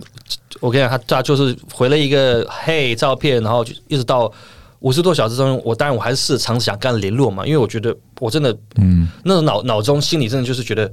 [0.62, 4.32] 我跟你讲，他他就是回了一个嘿照片，然后就一直到
[4.80, 10.90] 五十多小时中，我当然我还是尝试想跟他联络嘛，因为我觉得我真的嗯，那种脑脑中心里真的就是觉得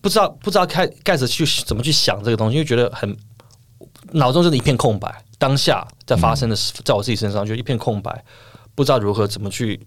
[0.00, 3.16] 不知道不知道开开始去怎么去想这个东西，因为觉得很
[4.12, 5.22] 脑中真的一片空白。
[5.38, 8.24] 当下在发生的事，在我自己身上就一片空白，
[8.74, 9.80] 不知道如何怎么去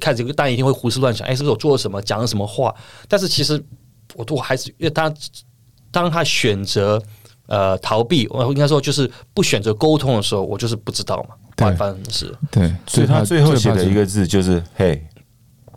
[0.00, 2.74] 开始，当然一定会胡思乱想，哎，是不是我做了什么，讲了什么话？
[3.06, 3.62] 但是其实
[4.14, 5.12] 我我还是因为他
[5.90, 7.02] 当他选择
[7.46, 12.38] 呃逃避，我应该说就是不选择沟通的时候，我就是不知道嘛，对发发生什么事。
[12.50, 15.02] 对，所以他最后写的一个，字就是“嘿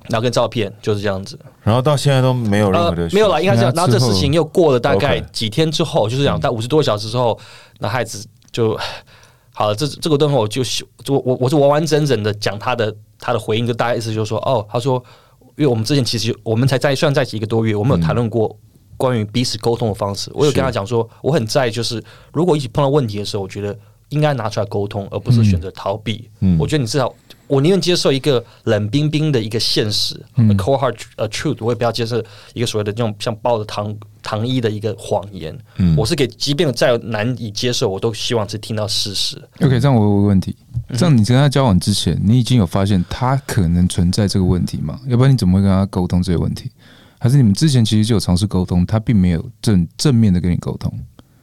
[0.09, 3.73] 然后跟照片就是这样子，”，然后到现在都没有任何的、呃没有了，应该是这样。
[3.75, 7.39] 然后这事情又过了大概几天之后，就是讲到五十多小时之后，
[7.77, 8.75] 那孩子就
[9.53, 9.75] 好了。
[9.75, 10.63] 这这个东西我就
[11.03, 14.95] 就我我是完完整整的讲他的他的回应，就大概意思就是说，哦，他说，
[15.57, 18.57] 因为我们之前其实我们才在算在一起一个多月，我们有谈论过
[18.99, 20.29] 关于彼此沟通的方式。
[20.35, 23.75] 我有跟他讲说，我很在意，就是如果一起碰到问题的时候，我觉得
[24.09, 26.29] 应该拿出来沟通，而不是选择逃避。
[26.41, 27.11] 嗯我觉得你至少。
[27.47, 35.57] 我宁愿接受一个冷冰冰的一个现实、嗯 cold hard 呃 truth，我也不要接受一个所谓的这种像包着糖糖衣的一个谎言。
[35.77, 39.35] 嗯我是给，即便再难以接受，我都希望是听到事实。
[39.61, 40.55] OK，这样我有个问题，
[40.89, 44.99] 嗯这样你跟他交往之前，你已经有发现他可能存在这个问题吗？
[45.07, 46.69] 要不然你怎么会跟他沟通这个问题？
[47.19, 50.91] 还是你们之前其实就有尝试沟通，他并没有正正面的跟你沟通？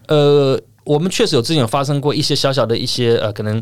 [0.09, 3.61] 呃，我们确实有之前有发生过一些小小的一些呃，可能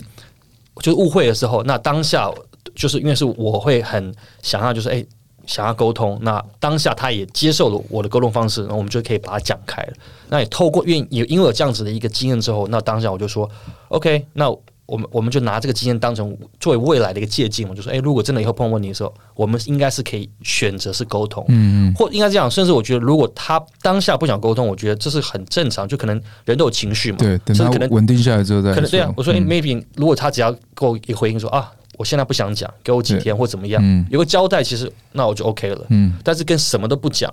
[0.77, 2.31] 就是误会的时候，那当下
[2.74, 5.05] 就是因为是我会很想要就是哎、
[5.44, 9.92] 想要沟通，那当下他也接受了我的沟通方式，然后我们就可以把它讲开了。
[10.29, 13.50] 那也透过愿意也因为有这样子的一个经验之后，那当下我就说
[13.88, 14.55] OK，那
[14.87, 34.05] 我们我们就拿这个经验当成作为未来的一个借鉴，我就说哎、如果真的以后碰到问题的时候，我们应该是可以选择是沟通，嗯嗯，或应该这样，甚至我觉得，如果他当下不想沟通，我觉得这是很正常，就可能人都有情绪嘛，对，等他可能稳定下来之后再可能对啊，我说、诶嗯 maybe 如果他只要给我一回应说啊，我现在不想讲，给我几天或怎么样，嗯。
[34.11, 35.87] 有个交代，其实那我就 OK 了。
[35.90, 36.12] 嗯。
[36.23, 37.33] 但是跟什么都不讲，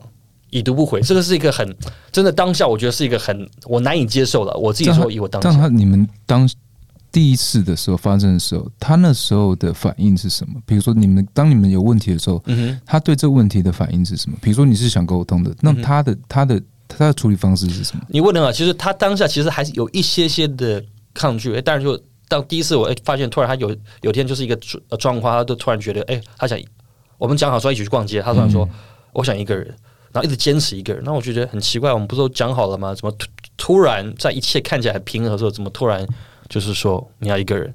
[0.52, 1.76] 已读不回，这个是一个很
[2.12, 4.56] 真的当下，我觉得是一个很我难以接受了。
[4.56, 6.48] 我自己说，以我当但你们当
[7.12, 10.62] 第一次的时候发生的时候，他那时候的反应是什么？
[10.66, 14.38] 比如说你们当你们有问题的时候，嗯哼，他对这个问题的反应是什么？
[14.42, 18.04] 比如说你是想沟通的，那他的他的他的处理方式是什么？
[18.08, 24.56] 你问的啊，其实他当下其实还是有一些些的抗拒，诶但是就到第一次我诶发现，突然他有有天就是一个
[24.98, 26.58] 状况，他就突然觉得，哎、他想
[27.18, 28.68] 我们讲好说一起去逛街，他突然说、
[29.12, 29.68] 我想一个人，
[30.14, 32.96] 然后一直坚持一个人，那我就觉得很奇怪，我们不是都讲好了吗？
[32.96, 36.08] 怎么突突然在一切看起来很平和的时候，怎么突然
[36.52, 37.74] 就是说你要一个人？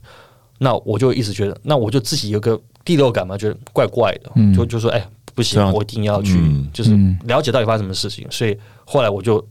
[0.58, 8.26] 那我就一直觉得，那我就自己有个第六感嘛，觉得怪怪的，嗯就就说哎、不行我一定要去，嗯就是嗯了解到底发生什么事情。
[8.30, 9.46] 所以后来我就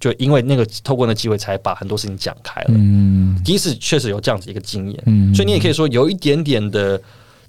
[0.00, 2.70] 就因为那个透过那机会，才把很多事情讲开了。
[2.74, 7.00] 嗯第一次确实有这样子一个经验，嗯所以你也可以说有一点点的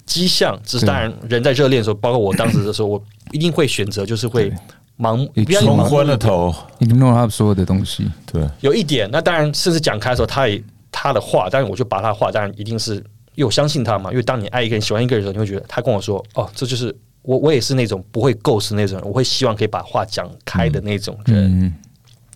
[0.06, 4.58] 迹象，只是当然人在热恋的时候，包括我当时的时候，我一定会选择就是会对
[4.98, 13.02] 盲目，一冲不要以盲目昏了头，你弄他所有的东西，对，有一点，那当然，甚至讲开的时候，他也他的话，当然我就把他的话，当然一定是因
[13.38, 14.10] 为我相信他嘛。
[14.10, 21.60] 因为当你爱一个人、喜欢一个人的时候，你会觉得他跟我说：“哦，这就是我，我也是那种不会构思那种人，我会希望可以把话讲开的那种人。
[21.60, 21.74] 嗯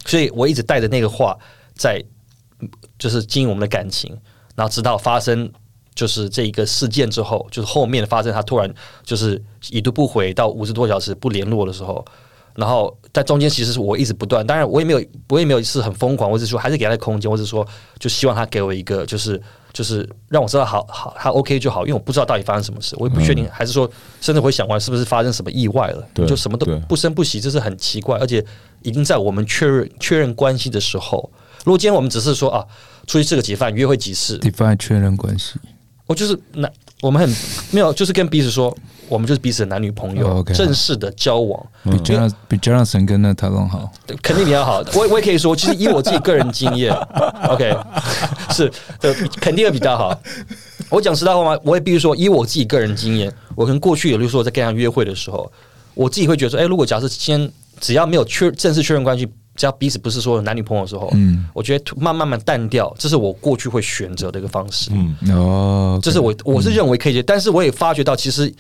[0.07, 1.37] 所以我一直带着那个话
[1.75, 2.03] 在，
[2.99, 4.11] 就是经营我们的感情，
[4.57, 5.49] 然后直到发生
[5.95, 8.73] 就是这一个事件之后，就是后面的发生，他突然
[9.05, 12.03] 就是已读不回到五十多小时不联络的时候，
[12.61, 17.67] 然后在中间其实是我一直不断，当然我也没有我也没有是很疯狂，或者说还是给他空间，或者说
[17.99, 19.41] 就希望他给我一个就是
[19.73, 28.45] 就是让我知道好好他 OK 就好，因为我不知道到底发生什么事，我也不确定，还是说甚至会想完是不是发生什么意外了，就什么都不声不息，这是很奇怪，而且
[28.83, 31.31] 已经在我们确认确认关系的时候，
[31.65, 32.65] 如果今天我们只是说啊
[33.07, 35.55] 出去吃个几饭，约会几次，，define 确认关系，
[36.07, 36.71] 我就是那，
[37.01, 37.29] 我们很
[37.71, 38.77] 没有，就是跟彼此说，
[39.11, 43.91] 我们就是彼此的男女朋友，正式的交往，比 Jonathan 比 Jonathan 跟那讨论好，
[44.23, 44.83] 肯定比较好。
[44.95, 46.95] 我我也可以说，其实以我自己个人经验，
[47.51, 47.77] OK，
[48.51, 48.71] 是
[49.03, 50.19] 呃，肯定会比较好。
[50.89, 51.61] 我讲实在话吗？
[51.65, 55.51] 我也必须说，以我自己个人经验，我可能过去有，比如说我在跟人约会的时候，
[55.95, 64.91] 我自己会觉得说，哎、如果假设先只要没有确正式确认关系，只要彼此不是说男女朋友的时候，嗯我觉得慢慢慢淡掉，这是我过去会选择的一个方式。
[64.93, 68.53] 嗯，哦，这是我我是认为可以接，但是我也发觉到，其实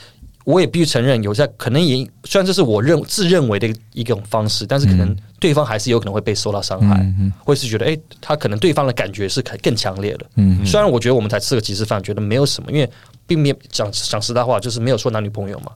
[0.44, 10.26] 我也必须承认，有些可能也虽然这是我认自认为的一种方式，但是可能对方还是有可能会被受到伤害，嗯或是觉得哎、诶他可能对方的感觉是更更强烈的。
[10.36, 12.90] 嗯虽然我觉得我们才吃个几次饭，觉得没有什么，因为
[13.26, 15.72] 并没有讲讲实在话，就是没有说男女朋友嘛，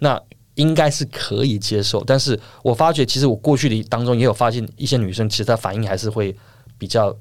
[0.00, 0.20] 那
[0.56, 2.02] 应该是可以接受。
[2.04, 6.36] 但是我发觉，其实我过去的当中也有发现一些女生，其实她反应还是会
[6.76, 7.16] 比较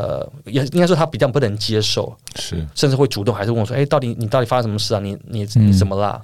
[0.00, 5.00] 呃，也应该说他比较不能接受，是甚至会主动还是问我说：“哎、到底你到底发生什么事啊？
[5.00, 6.20] 你你你怎么啦？”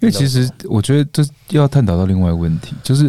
[0.00, 3.08] 因为其实我觉得这要探讨到另外一个问题，就是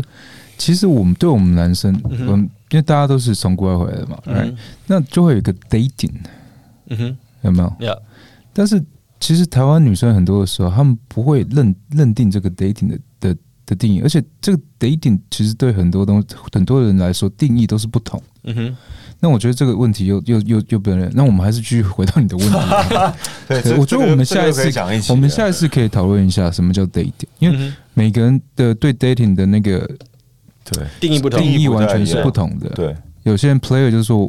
[0.58, 4.52] 其实我们对我们男生，嗯我们因为大家都是从国外回来的嘛，right？
[4.52, 6.14] 嗯那就会有一个 dating，
[6.90, 7.98] 嗯哼有没有？，Yeah，
[8.54, 8.84] 但是
[9.20, 18.22] 其实台湾女生很多的时候，她们不会认认定这个 dating 的的的定义，而且这个 dating 其实对很多东很多人来说定义都是不同。
[18.44, 18.78] 嗯哼，
[19.24, 22.56] 那我觉得这个问题又又又又不能，那我们还是继续回到你的问题。
[23.78, 29.88] 我觉得我们下一次讲一起，我们下一次可以讨论一下什么叫 dating，因为每个人的对 dating 的那个
[30.66, 31.52] 对定义不同定。
[31.60, 32.68] 义完全是不同的。
[32.70, 34.28] 对有些人 player 就是说，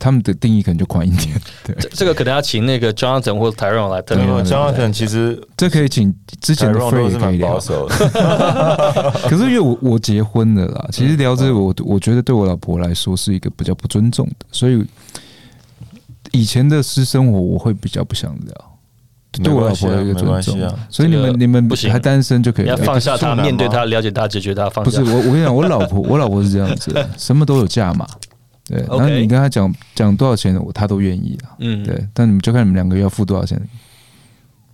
[0.00, 1.40] 他们的定义可能就宽一点。
[1.62, 7.60] 对，这这个可能要请那个 Jonathan 或者 Tyrone 来特别没有对 Jonathan 其实这可以请之前的 Tyrone Free 都是蛮也可以聊保。
[7.60, 14.84] 守的， 可是因为我我结婚了啦，其实聊这个我我觉得对我老婆来说是一个比较不尊重的，所以
[16.32, 18.54] 以前的私生活我会比较不想聊，
[19.42, 20.74] 对我老婆的一个尊重关系啊。
[20.88, 22.76] 所以你们你们不行还单身就可以要。
[22.78, 25.12] 放下他，面对他，了解他，解决他，放下不是。
[25.12, 28.06] 我，我跟你讲，我老婆，我老婆是这样子的，什么都有价码。
[28.70, 31.50] 对，然后你跟他讲讲多少钱，我她都愿意啊。
[31.58, 33.60] 嗯，对，但你们就看你们两个要付多少钱。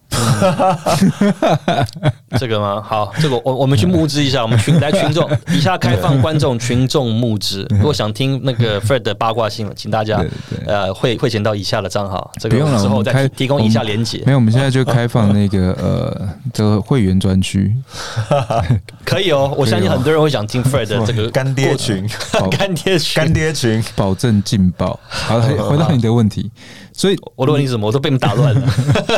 [2.39, 2.83] 这个吗？
[2.85, 7.65] 好，这个我我们去募资一下，我们群 来群众， 以下开放观众群众募资。
[7.71, 14.33] 如果想听那个 Fred 的八卦新闻，请大家对对呃汇汇钱到以下的账号，这个不用了之后再我们开提提供以下连接没。
[14.33, 17.73] 有，我们现在就开放那个呃这个会员专区，
[19.05, 22.09] 可以哦，我相信很多人会想听 Fred 的这个干爹群，
[22.51, 23.23] 干爹群。
[23.23, 24.99] 干爹群，保证劲爆。
[25.09, 26.51] 好，回回到你的问题，
[26.93, 27.87] 所以我的问题是什么？
[27.87, 28.61] 我都被你们打乱了。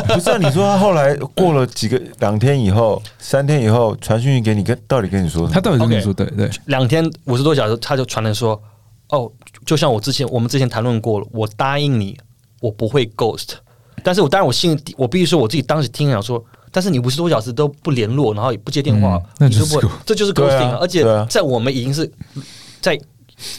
[0.07, 0.37] 不是啊？
[0.37, 5.53] 你说他后来过了几个两天以后、三天以后传讯息给你，跟到底跟你说什么？
[5.53, 8.61] 他到底跟你说对对，两天五十多小时，他就传来说
[9.09, 9.31] ：“哦，
[9.65, 12.17] 就像我之前我们之前谈论过了，我答应你，
[12.61, 13.51] 我不会 ghost。
[14.03, 22.09] 但是我当然我心里我必须说我自己当时听想说，但是你五十多小时都不联络，然后也不接电话嗯，那就是你不会这就是 ghosting 啊而且在我们已经是
[22.79, 22.97] 在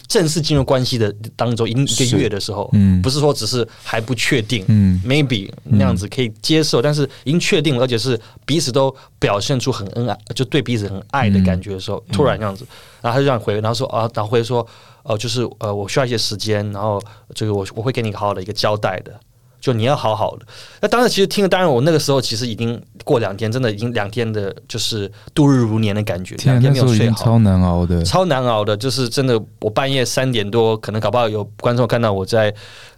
[0.06, 3.00] 正式进入关系的当中，已经一个月的时候，嗯。
[3.02, 5.00] 不是说只是还不确定，嗯。
[5.04, 12.66] maybe 那样子可以接受，但是已经确定了，而且是彼此都表现出很恩爱，就对彼此很爱的感觉的时候，突然这样子，
[13.00, 14.66] 然后他就这样回，然后说啊，然后回说，
[15.02, 17.02] 呃，就是呃，我需要一些时间，然后
[17.34, 19.18] 这个我我会给你好好的一个交代的。
[19.60, 20.46] 就你要好好的。
[20.80, 28.02] 那当然，其实听了，当然我那个时候其实已经过两天，真的已经两天的，就是度日如年的感觉，两天没有睡好，超难熬的。
[28.02, 32.52] 超难熬的，就是真的，我半夜三点多，可能搞不好有观众看到我在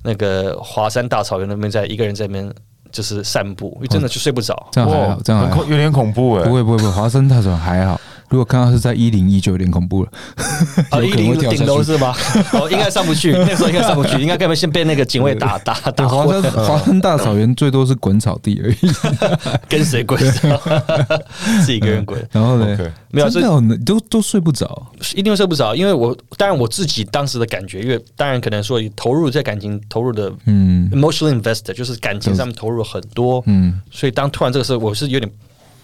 [0.04, 2.54] 那个华山大草原那边，在一个人在那边
[2.90, 4.68] 就是散步，因为真的就睡不着。
[4.70, 8.00] 这样还好，这样有点恐怖哎、不会不会不会，华山大船还好。
[8.32, 10.10] 如果看到是在一零一，就有点恐怖了。
[10.88, 11.58] 啊，有一零可能会跳下去。
[11.58, 12.14] 顶楼是吗？
[12.54, 18.76] 哦，应该上不去， 那时候应该上不去，应该根本先被那个警卫打打，打昏华山，华山 大草原最多是滚草地而已。
[19.68, 20.18] 跟谁滚？
[21.60, 22.78] 自己一个人滚，然后呢
[23.10, 24.90] 没有真的都都睡不着。
[25.14, 25.74] 一定会睡不着。
[25.74, 35.30] 因为我当然我自己当时的感觉，因为当然可能说投入在感情投入的嗯 emotional investor，就是感情上面投入了很多，嗯，所以当突然这个时候，我是有点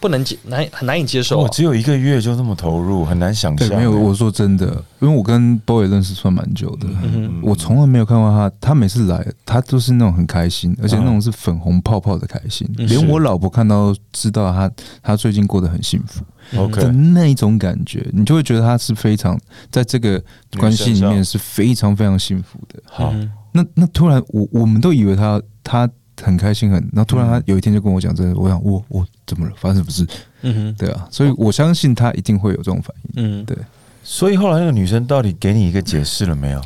[0.00, 1.42] 不能接难很难以接受啊。
[1.42, 3.76] 我只有一个月就那么投入，很难想对，象。
[3.76, 3.90] 没有。
[3.90, 4.66] 我说真的，
[5.00, 14.70] 因为我跟 boy 认识算蛮久的，嗯我从来没有看过他，他每次来，他都是那种很开心，而且那种是粉红泡泡的开心，嗯连我老婆看到都知道他
[15.02, 16.24] 他最近过得很幸福
[16.56, 19.38] OK 的那一种感觉，你就会觉得他是非常
[19.70, 20.22] 在这个
[20.58, 22.80] 关系里面是非常非常幸福的。
[22.86, 25.88] 好，嗯那那突然我我们都以为他他
[26.22, 29.52] 很开心很，然后突然嗯他有一天就跟我讲这个，我想我我怎么了？
[29.56, 30.06] 发生什么事？
[30.42, 33.12] 嗯哼，对啊，所以我相信他一定会有这种反应。
[33.16, 33.56] 嗯，对，
[34.02, 36.62] 所以后来那个女生到底给你一个解释了没有？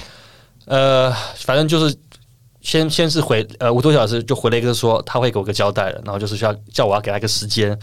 [0.67, 1.97] 呃，反正就是
[2.61, 7.77] 先先是回呃五多小时就回了一个说他会给我个交代了，然后就是需要叫我要给他一个时间，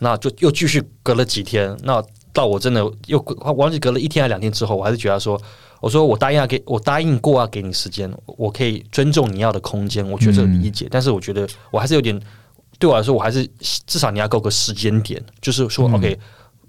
[0.00, 5.40] 那就又继续隔了几天，那到我真的又我忘记隔了一天还两天之后，我还是觉得说，
[5.84, 12.18] 我说我答应要给我答应过要给你时间，我可以尊重你要的空间，我觉得这个理解，但是我觉得我还是有点
[12.78, 13.46] 对我来说，我还是
[13.86, 16.18] 至少你要给我个时间点，就是说、OK。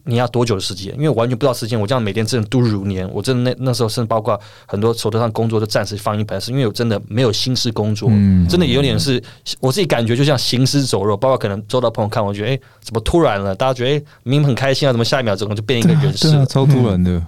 [0.07, 0.93] 你要多久的时间？
[0.93, 3.09] 因为我完全不知道时间，我这样每天真的度日如年。
[3.11, 9.19] 我真的那那时候，甚至包括很多手头上工作都暂时放一盘，是因为我真的没有心思工作，嗯真的有点是
[9.59, 11.17] 我自己感觉就像行尸走肉。
[11.17, 13.55] 包括可能周到朋友看我，觉得哎、诶怎么突然了？
[13.55, 16.45] 大家觉得哎、诶明明很开心啊，怎么下一秒钟就变一个人事？
[16.45, 17.19] 超突然的。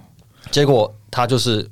[0.51, 1.69] 结果他就是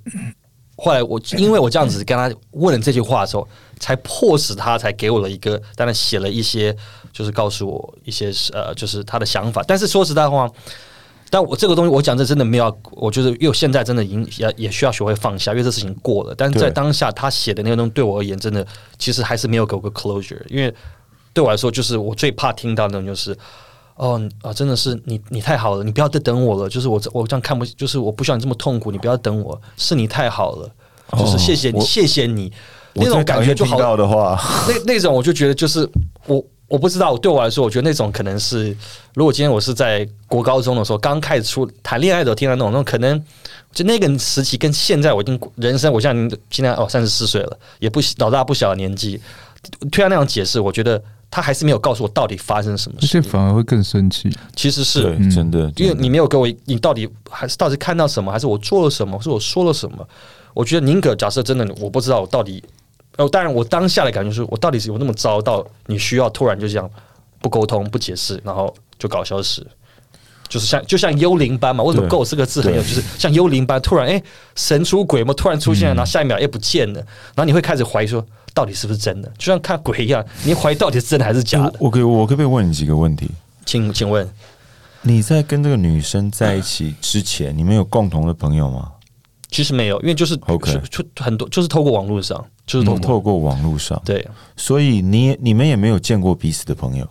[0.77, 3.47] 后来我因为我这样子跟他问了这句话的时候，
[3.79, 6.75] 才迫使他才给我了一个，当然写了一些，
[7.13, 9.63] 就是告诉我一些呃，就是他的想法。
[9.67, 10.49] 但是说实在话，
[11.29, 16.35] 但我这个东西，我讲这真的没有，我觉得因为我现在真的已经也也需要学会放下，因为这事情过了。
[16.35, 18.65] 但是在当下，他写的那个东西对我而言，真的
[18.97, 20.41] 其实还是没有给我个 closure。
[20.49, 20.73] 因为
[21.33, 23.35] 对我来说，就是我最怕听到那种，就是
[23.95, 26.69] 哦你啊，真的是你你太好了，你不要再等我了。
[26.69, 30.69] 就是我这我这样看不，就是我不需要你这么痛苦，你不要等我，是你太好了，
[31.17, 32.51] 就是谢谢你，我谢谢你。
[32.97, 35.85] 那种感觉就好，到的话，那那种我就觉得就是
[36.27, 38.73] 我我不知道，对我来说，我觉得那种可能是，
[39.15, 43.21] 如果今天我是在国高中的时候刚开始出谈恋爱的时候听到那种，那种可能
[43.73, 49.19] 就那个时期跟现在我已经人生，我现在现在哦三十四岁了，也不老大不小的年纪，
[49.91, 54.29] 听到那样解释，我觉得他还是没有告诉我到底发生什么而且事，反而会更生气。
[54.55, 60.07] 其实是对，真的，因为你没有给我，你到底还是到底看到什么，还是我做了什么，或是我说了什么？
[60.53, 62.63] 我觉得宁可假设真的我不知道我到底，
[63.17, 66.89] 呃，当然我当下的感觉是我到底是有那么糟到你需要突然就这样
[67.41, 69.65] 不沟通不解释，然后就搞消失，
[70.47, 71.83] 就是像就像幽灵般嘛。
[71.83, 74.23] 为什么对 “go” 这个字很有，对就是像幽灵般突然哎、
[74.55, 76.99] 神出鬼没，突然出现了，然后下一秒哎不见了，
[77.35, 81.73] 然后你会开始怀疑说到底是不是真的，就像看鬼一样，你怀疑到底是真的还是假的？
[81.77, 83.29] 我可以，我可不可以问你几个问题？
[83.65, 84.27] 请请问，
[85.01, 88.91] 你在跟这个女生在一起之前，你们有共同的朋友吗？
[89.51, 94.25] 其实没有，因为就是 OK 就就很多就是透过网络上，就是透过都透过网络上，对，
[94.55, 97.07] 所以你你们也没有见过彼此的朋友。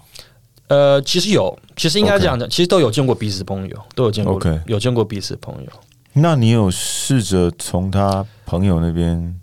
[0.69, 5.71] 呃，其实有，其实应该这样讲，其实都有见过彼此的朋友，都有见过 OK 有见过彼此的朋友。
[6.15, 9.35] 那你有试着从他朋友那边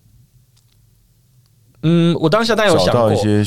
[1.84, 3.44] 嗯，我当下当然有找想过，到一些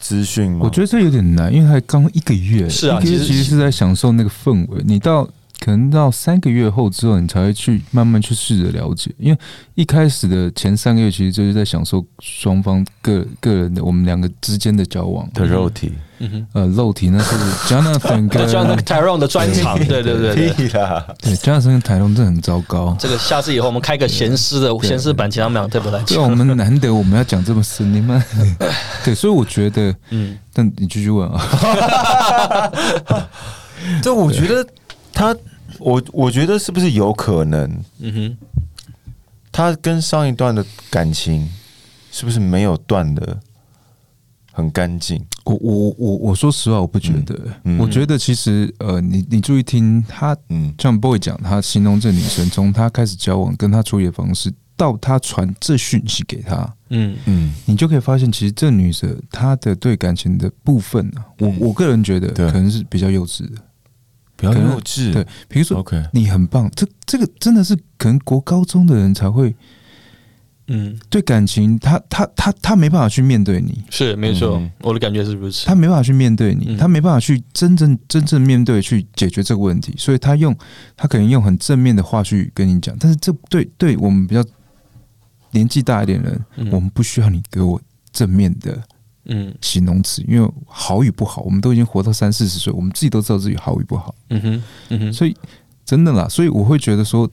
[0.00, 0.60] 资讯吗？
[0.62, 4.82] 我觉得这有点难，因为才刚一个月，是啊一个月其实其实是在享受那个氛围。
[4.84, 5.28] 你到
[5.64, 9.38] 可能到三个月后之后，你才会去慢慢去试着了解，因为
[9.74, 15.28] 一开始的前三个月其实就是在享受双方个个人的我们两个之间的交往。
[15.34, 17.34] 的肉体，嗯哼，呃，肉体那是
[17.72, 20.50] Jonathan 跟就像那个 Tyrone 的专场， 对对对对。
[20.52, 21.04] 屁啦！
[21.20, 22.96] 对 Jonathan 跟台东真的很糟糕。
[22.98, 26.36] 这个下次以后我们开个闲诗的闲诗版，请他们俩特别来对啊，我讲。
[26.36, 28.22] 们难得我们要讲这么深，你们
[29.04, 32.70] 对，所以我觉得，嗯，但你继续问啊，
[34.02, 34.66] 这我觉得
[35.18, 35.36] 他，
[35.80, 38.36] 我我觉得是不是有可能，嗯哼，
[39.50, 41.50] 他跟上一段的感情
[42.12, 43.36] 是不是没有断的
[44.52, 45.20] 很干净？
[45.44, 47.76] 我我我我说实话，我不觉得，嗯。
[47.76, 47.78] 嗯。
[47.78, 57.16] 我觉得其实呃，你你注意听他嗯，像 boy 讲，他形容这女生从他开始交往跟他处理的方式，到他传这讯息给他，嗯。
[57.26, 61.56] 嗯，你就可以发现，其实这女生她的对感情的部分啊，我嗯。
[61.58, 62.48] 我个人觉得对。
[62.52, 63.60] 可能是比较幼稚的。
[64.38, 65.12] 不要可能幼稚。
[65.12, 69.54] 对，比如说，OK，你很棒，这这个真的是可能国高中的人才会
[70.68, 75.66] 嗯，对感情，他他他他没办法去面对你，是没错嗯，我的感觉是如此。
[75.66, 80.56] 他没办法去面对你，嗯他没办法去真正真正面对去解决这个问题，所以他用
[80.96, 84.44] 他可能用很正面的话去跟你讲，但是这对对我们比较
[85.50, 87.80] 年纪大一点的人，嗯我们不需要你给我
[88.12, 88.78] 正面的
[89.28, 95.36] 嗯形容词，因为好与不好，我们都已经活到三四十岁，我们自己都知道自己好与不好，嗯哼嗯哼，所以
[95.84, 97.30] 真的啦，所以我会觉得说，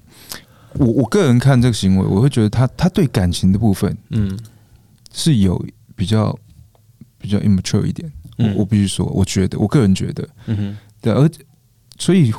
[0.73, 4.37] 我我个人看这个行为，我会觉得他他对感情的部分嗯
[5.13, 5.65] 是有
[5.95, 6.37] 比较
[7.17, 8.55] 比较 immature 一点，我嗯。
[8.55, 11.39] 我必须说，我觉得我个人觉得，嗯哼，对，而且
[11.97, 12.31] 所以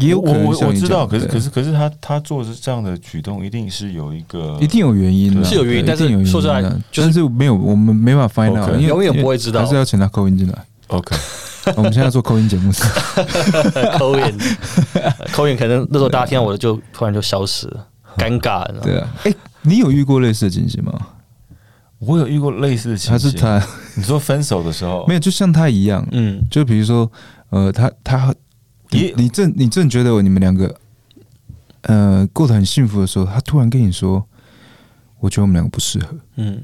[0.00, 10.64] 也有可我能像你我我知道，可是可是可是他他做的这样的举动，一定是有一个一定有原因的，是有原因但是有原因说实在的就是但是没有，我们没办法 find out，因为永远不会知道还是要请他扣音进来。
[10.88, 11.14] OK，
[11.76, 12.82] 我们现在做扣音节目是，
[13.98, 14.38] 扣音，
[15.32, 17.86] 扣音，可能那时候大家听到我的就突然就消失了，
[18.16, 19.32] 尴尬，对啊，哎，
[19.62, 20.92] 你有遇过类似的情形吗？
[22.00, 23.12] 我有遇过类似的情形。
[23.12, 23.62] 还是他
[23.94, 25.04] 你说分手的时候？
[25.06, 26.42] 没有，就像他一样，嗯。
[26.50, 27.08] 就比如说，
[27.50, 28.34] 呃，他他
[28.90, 30.74] 你你正你正觉得你们两个
[31.82, 34.24] 呃过得很幸福的时候，他突然跟你说，
[35.18, 36.16] 我觉得我们两个不适合。
[36.36, 36.62] 嗯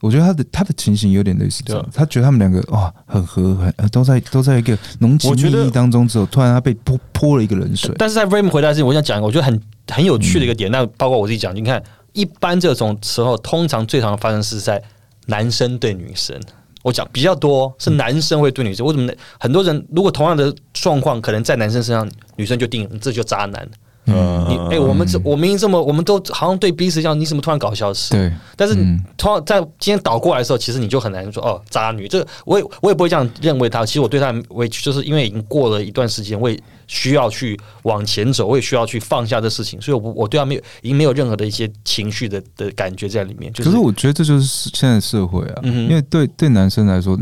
[0.00, 7.94] 我觉得他的他的情形有点类似这样他觉得他们两个哇很合很呃都在都在一个浓情蜜意当中之后，突然他被泼泼了一个冷水。
[7.98, 11.80] 但是在 Raymond 回答之前，我想讲一个我觉得很很有趣的一个点，那包括我自己讲，你看，
[12.14, 14.82] 一般这种时候，通常最常发生是在
[15.26, 16.36] 男生对女生。
[16.82, 19.12] 我讲比较多是男生会对女生，为什么呢？
[19.38, 20.52] 很多人如果同样的
[20.82, 23.68] 状况，可能在男生身上，女生就定你这就渣男。
[24.04, 28.10] 嗯你哎、我们这我明明这么，我们都好像对彼此一样，你怎么突然搞消失？
[28.10, 32.08] 对，但是嗯通常在今天倒过来的时候，其实你就很难说哦，渣女。
[32.08, 33.86] 这个我也我也不会这样认为他。
[33.86, 43.52] 其实我对她的委屈，就是因为已经过了一段时间，我也需要去往前走，我也需要去放下这事情，所以我我对他没有已经没有任何的一些情绪的的感觉在里面。
[43.52, 47.16] 就可是我觉得这就是现在社会啊，嗯因为对对男生来说，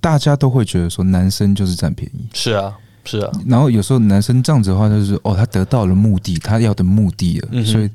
[0.00, 7.88] 大家都会觉得说男生就是占便宜，是啊，是啊，然后有时候男生这样子的话，就是哦，他得到了目的，他要的目的了，嗯所以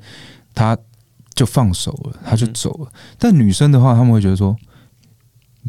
[0.54, 0.78] 他
[1.34, 2.92] 就放手了，他就嗯走了。
[3.18, 4.56] 但女生的话，他们会觉得说，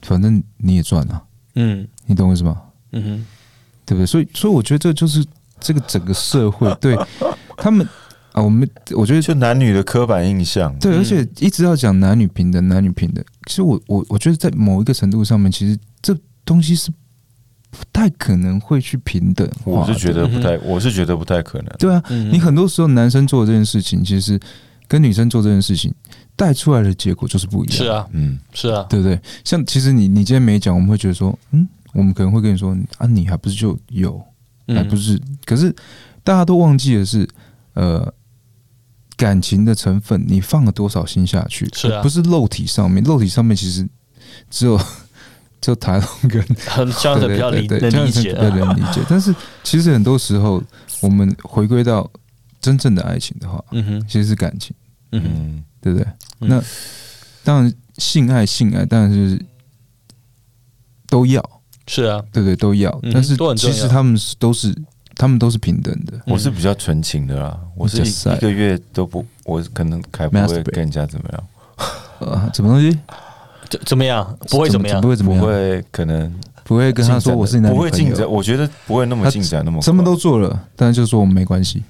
[0.02, 1.22] 反正你也赚了，
[1.54, 2.60] 嗯你懂我意思吗？
[2.92, 3.26] 嗯哼，
[3.86, 4.06] 对不对？
[4.06, 5.24] 所以，所以我觉得这就是
[5.60, 6.98] 这个整个社会 对
[7.56, 7.86] 他们
[8.32, 10.76] 啊，我们我觉得就男女的刻板印象。
[10.78, 13.24] 对，嗯而且一直要讲男女平等，男女平等。
[13.46, 16.92] 其实我我我觉得在某一个程度上面，其实这东西是
[17.70, 19.72] 不太可能会去平等化。
[19.72, 21.68] 我是觉得不太，我是觉得不太可能。
[21.78, 24.38] 对啊，嗯你很多时候男生做这件事情，其实
[24.88, 25.94] 跟女生做这件事情
[26.36, 27.76] 带出来的结果就是不一样。
[27.76, 29.20] 是，啊嗯，是啊，对不对？
[29.44, 34.18] 像其实你你今天没讲，我们会觉得说，嗯，我们可能会跟你说啊，你还不是就有，
[34.66, 35.20] 还嗯不是？
[35.44, 35.74] 可是
[36.22, 37.28] 大家都忘记的是，
[37.74, 38.12] 呃。
[39.16, 41.68] 感情的成分，你放了多少心下去？
[41.74, 43.86] 是啊不是肉体上面，肉体上面其实
[44.48, 44.80] 只有
[45.60, 49.00] 只有台龙跟 很这样子比较理对对对能理解能理解。
[49.08, 50.62] 但是其实很多时候，
[51.00, 52.08] 我们回归到
[52.60, 54.74] 真正的爱情的话，嗯哼，其实是感情，
[55.12, 56.06] 嗯哼，嗯，对不对？
[56.40, 56.62] 嗯那
[57.44, 59.40] 当然，性爱性爱当然就是
[61.08, 61.42] 都要，
[61.86, 62.56] 是啊，对不对？
[62.56, 62.90] 都要。
[63.02, 64.74] 嗯但是其实他们是都是
[65.16, 66.18] 他们都是平等的。
[66.26, 71.46] 我是比较纯情的啦，我是一个月都不，我可能还不会跟人家怎么样，
[72.20, 72.98] 呃，什么东西？
[73.70, 74.36] 怎怎么样？
[74.50, 75.08] 不会怎么样不？
[75.08, 75.40] 会怎么样？
[75.40, 76.32] 不会可能
[76.64, 81.82] 不会跟他说我是你男女朋不会进展，我觉得不会那么进展那么什么都做了，但是就说我们没关系，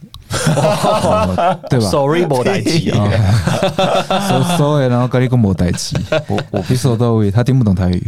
[0.57, 5.97] 哦 对吧？Sorry，没代机啊，，sorry，然后跟你跟我代起，
[6.28, 8.07] 我我比手到位，他听不懂台语。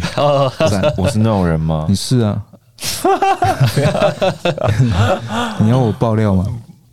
[0.97, 1.95] 我是那种人吗你？
[1.95, 2.41] 是啊？
[5.61, 6.45] 你要我爆料吗？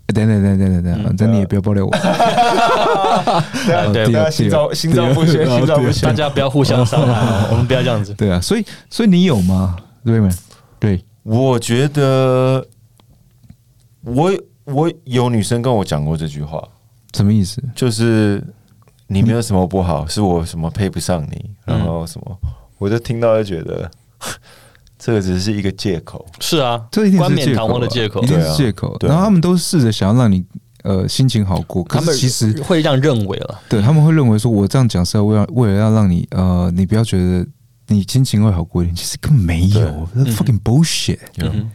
[0.09, 1.91] 欸等等等等等等，反正你也不要爆料我。
[3.93, 6.15] 对第二心脏心照不宣，心照不宣大。
[6.15, 8.11] 家不要互相伤害，我们不要这样子。
[8.15, 9.77] 对啊，所以所以你有吗？
[10.03, 10.27] 对吗？
[10.79, 12.65] 对，我觉得
[14.01, 14.33] 我
[14.65, 16.67] 我有女生跟我讲过这句话，
[17.13, 17.63] 什么意思？
[17.75, 18.43] 就是
[19.05, 22.35] 你没有什么不好，是我什么配不上你，然后什么，
[22.79, 23.91] 我就听到就觉得
[24.99, 26.23] 这个只是一个借口。
[26.39, 28.97] 是啊，这一定冠冕堂是借口啊，皇的借口一，定对啊是借口。
[28.99, 30.43] 对啊然后他们都试着想要让你
[30.83, 33.59] 呃心情好过，可他们是其实会这样认为了。
[33.69, 37.47] 对他们会认为说我这样讲是要为了为了要让你呃你不要觉得
[37.87, 41.71] 你心情会好过一点，其实根本没有那，fucking bullshit，嗯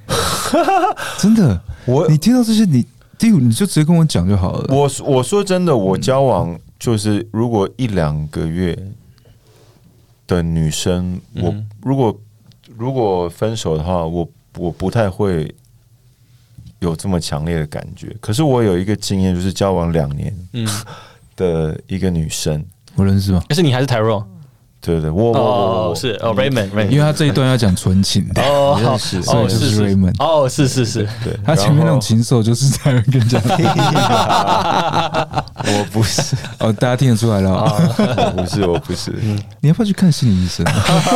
[1.19, 1.61] 真的。
[1.87, 2.87] 我你听到这些，你
[3.19, 4.75] 第五你就直接跟我讲就好了。
[4.75, 8.79] 我我说真的，我交往就是如果一两个月
[10.27, 12.19] 的女生，我嗯如果
[12.77, 15.55] 如果分手的话，我我不太会
[16.81, 18.15] 有这么强烈的感觉。
[18.21, 20.69] 可是我有一个经验，就是交往两年嗯，
[21.37, 22.65] 的一个女生，
[22.97, 23.43] 我认识吗？
[23.49, 24.25] 可是你还是 Tyrone
[24.85, 29.83] 对对，我我我哦，我是哦，Raymond 因为他这一段要讲纯情的，哦，认识哦所以就是是是。
[29.83, 33.41] Raymond 哦是是是，对，他前面那种禽兽就是在人跟人家
[35.57, 37.51] 我不是，哦，大家听得出来了。
[37.51, 37.73] 哦。
[38.37, 39.13] 我不是，我不是，
[39.61, 40.65] 你要不要去看心理医生？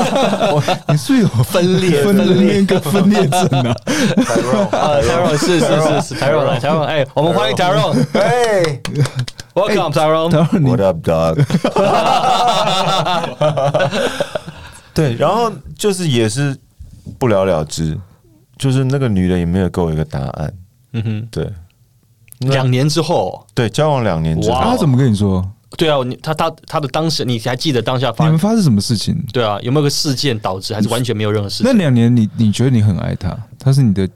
[0.88, 2.16] 你是不是有分裂分
[2.48, 3.26] 裂跟分裂。
[3.28, 3.76] 症啊？
[4.72, 8.80] 啊，Tyrone 是是是是 Tyrone 来 Tyrone，哎，我们欢迎 Tyrone， 哎
[9.59, 11.44] Welcome Tyrone，，What up, dog？
[14.94, 16.56] 对，然后就是也是
[17.18, 17.98] 不了了之，
[18.56, 20.54] 就是那个女的也没有给我一个答案。
[20.92, 21.52] 嗯哼，对
[22.38, 25.44] 两年之后，对，交往两年之后哇啊他怎么跟你说？
[25.76, 29.16] 对啊，你他他他的当时，你还记得当下发你们发生什么事情？
[29.32, 31.66] 对啊，有没有个事件导致，还是完全没有任何事情？
[31.66, 34.06] 那两年你你觉得你很爱他，他是你的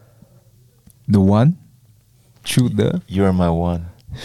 [1.10, 1.52] the one
[2.44, 3.80] true 的 You're my one。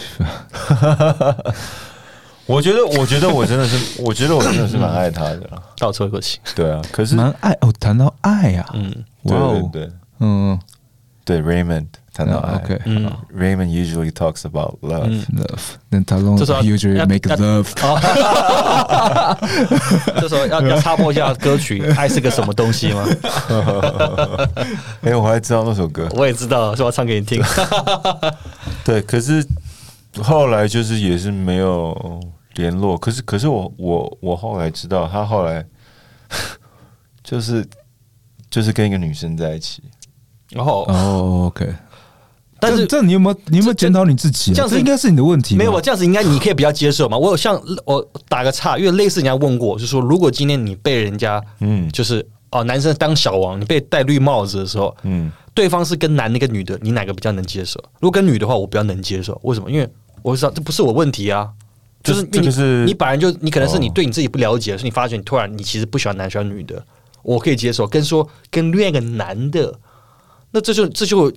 [2.46, 5.36] 我觉得，我觉得我真的是，我觉得我真的是蛮爱他的。
[5.50, 5.62] 啦。
[5.78, 8.90] 倒抽一口气，对啊，可是，蛮爱哦，谈到爱啊，嗯
[9.26, 10.58] 对哇哦，对对嗯。
[11.24, 11.84] 对，Raymond
[12.14, 13.04] 谈到爱，OK 嗯
[13.38, 15.02] ，，Raymond usually talks about love。
[15.04, 15.60] 嗯，love，
[15.90, 17.66] 那他弄这时候要 usually make love，
[20.18, 23.04] 这时候要要插播一下歌曲《爱是个什么东西》吗？
[25.04, 26.08] 哎，我还知道那首歌。
[26.12, 27.42] 我也知道，说要唱给你听。
[28.82, 29.46] 对，可是
[30.22, 32.20] 后来就是也是没有
[32.54, 32.96] 联络。
[32.98, 35.64] 可是，可是我我我后来知道，他后来
[37.22, 37.66] 就是
[38.50, 39.82] 就是跟一个女生在一起。
[40.50, 41.70] 然后，哦，OK，
[42.58, 44.54] 但是这这你有没有你有没有检讨你自己啊？
[44.54, 47.18] 这样子应该是你的问题，没有，我这样子应该你可以比较接受嘛。
[47.18, 57.82] 我有像我打个岔，因为类似人家问过就是说如果今天你被人家嗯就是哦男生当小王，你被戴绿帽子的时候，嗯，对方是跟男的跟女的，你哪个比较能接受？
[57.94, 59.36] 如果跟女的话，我比较能接受。
[59.42, 59.68] 为什么？
[59.68, 59.88] 因为
[60.22, 61.50] 我知道这不是我问题啊，
[62.00, 66.80] 就是这个是你你本来就你可能是你哦对你自己不了解，所以你发觉你突然你其实不喜欢男喜欢女的，
[67.24, 67.88] 我可以接受。
[67.88, 69.76] 跟说跟另外一个男的，
[70.52, 71.32] 那这就这就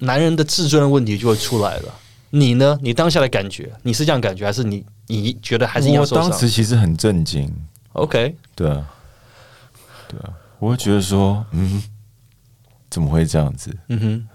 [0.00, 1.94] 男人的自尊的问题就会出来了。
[2.28, 2.78] 你呢？
[2.82, 7.50] 你当下的感觉，你是这样感觉，还是你你觉得还是一样我受伤当时其实很震惊
[7.94, 8.84] ，？OK，对啊，
[10.08, 11.82] 对啊，我会觉得说，嗯，
[12.92, 13.74] 怎么会这样子？
[13.88, 14.28] 嗯哼。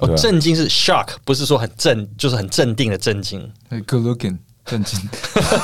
[0.00, 3.40] 哦，啊震惊是 shock，不是说很镇，就是很镇定的震惊。
[3.70, 5.00] 哎，good looking，震惊。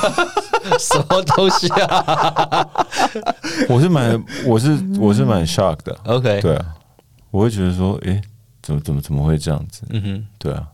[0.79, 2.67] 什么东西啊
[3.69, 6.65] 我是蛮，我是我是蛮 shock 的，？OK，对啊，
[7.29, 8.19] 我会觉得说，诶，
[8.63, 9.83] 怎么怎么怎么会这样子？
[9.89, 10.65] 嗯哼，对啊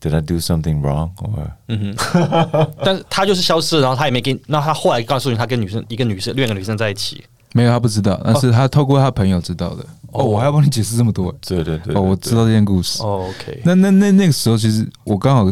[0.00, 2.70] ，Did I do something wrong？or 嗯哼。
[2.84, 7.24] 但是他就是消失了，然后他也没跟，那他后来告诉你，他跟女生一个女生，另外一个女生在一起。
[7.54, 9.84] 没有，他不知道，但是他透过他朋友知道的。
[10.16, 11.34] 哦，我还要帮你解释这么多。
[11.46, 13.02] 对对对哦，我知道这件故事。
[13.02, 15.46] 哦 OK，那那那那个时候，其实我刚好，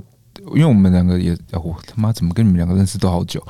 [0.55, 3.43] 因为我们两个也，哦我他妈怎么跟你们两个认识都好久。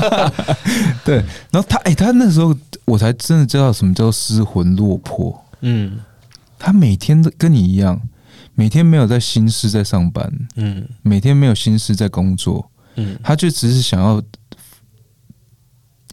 [1.04, 1.16] 对，
[1.50, 2.54] 然后他，哎、他那时候
[2.84, 5.38] 我才真的知道什么叫失魂落魄。
[5.62, 5.98] 嗯
[6.58, 8.00] 他每天都跟你一样，
[8.54, 14.22] 每天没有在心思在上班，嗯每天没有心思在工作，嗯他就只是想要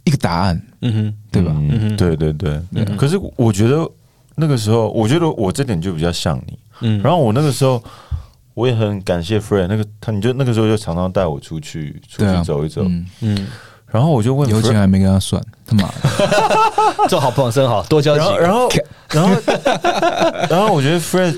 [0.06, 1.52] 一个答案，嗯哼，对吧？
[1.56, 3.90] 嗯哼对对对嗯可是我觉得
[4.40, 6.60] 那个时候，我觉得我这点就比较像你。
[6.82, 7.84] 嗯，然后我那个时候，
[8.54, 12.84] 我也很感谢 Fred，那个他，你就那个时候就常常带我出去出去走一走。
[12.84, 13.48] 嗯，嗯，
[13.88, 18.70] 然后我就问油钱 Fred，还没跟他算，他妈的， 做好朋友真好，多交几然后。
[19.10, 21.36] 然后然后然后我觉得 Fred，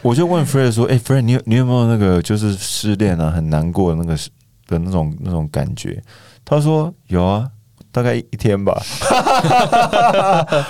[0.00, 4.16] 我就问 Fred 说：“哎、f r e d 你有你有没有那个就是失恋啊，很难过的那个
[4.66, 6.02] 的那种那种感觉？”
[6.44, 7.48] 他说：“有啊，
[7.92, 8.80] 大概一天吧。”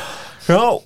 [0.46, 0.82] 然后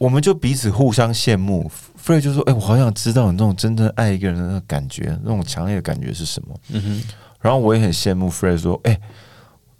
[0.00, 1.70] 我们就彼此互相羡慕。
[2.02, 8.98] Fred 就说：“哎、我好想知道你那种真正爱一个人的那个感觉，那种强烈的感觉是什么。”嗯哼，然后我也很羡慕 Fred 说：“哎、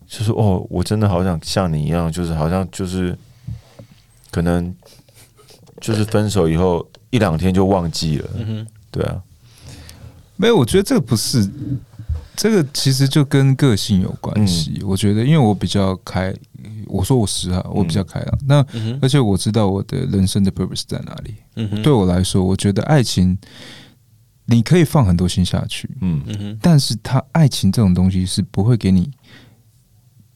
[0.07, 3.17] 就是哦，我真的好想像你一样，就是好像就是
[4.31, 4.75] 可能
[5.81, 9.23] 就是分手以后一两天就忘记了，嗯哼，对啊，
[10.37, 11.49] 没有，我觉得这个不是，
[12.37, 14.75] 这个其实就跟个性有关系。
[14.83, 16.35] 嗯我觉得，因为我比较开，
[16.91, 18.39] 我说我实哈，我比较开朗。
[18.47, 21.35] 那嗯，而且我知道我的人生的 purpose 在哪里。
[21.57, 23.37] 嗯，对我来说，我觉得爱情
[24.47, 29.11] 你可以放很多心下去，嗯但是他爱情这种东西是不会给你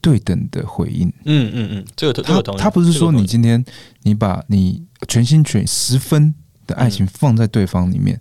[0.01, 1.09] 对等的回应。
[1.25, 2.41] 嗯嗯嗯，这个他。
[2.57, 3.65] 他不是说你今天
[4.03, 6.35] 你把你全心全十分
[6.67, 8.21] 的爱情放在对方里面，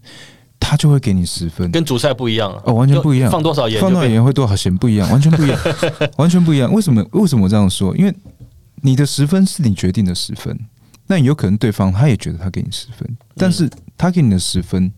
[0.63, 1.69] 他就会给你十分。
[1.71, 3.29] 跟主菜不一样啊，哦，完全不一样。
[3.29, 5.59] 放多少盐放多少盐会多少咸不一样，完全不一样，
[6.17, 6.71] 完全不一样。
[6.71, 7.05] 为什么？
[7.11, 7.95] 为什么我这样说？
[7.97, 8.15] 因为
[8.81, 10.57] 你的十分是你决定的十分，
[11.07, 14.91] 那有可能对方他也觉得他给你十分，但是他给你的十分，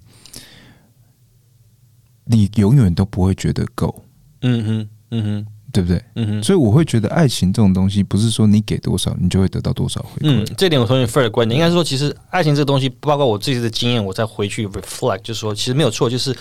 [2.25, 4.03] 你永远都不会觉得够，
[4.41, 6.01] 嗯哼，嗯哼，对不对？
[6.15, 6.43] 嗯哼。
[6.43, 16.35] 所以我会觉得爱情这种东西，不是说你给多少，你就会得到多少回嗯。，这点我同意 Fred 的观点，应该是说，其实爱情这个东西，包括我自己的经验，我再回去 reflect，就是说，其实没有错，就是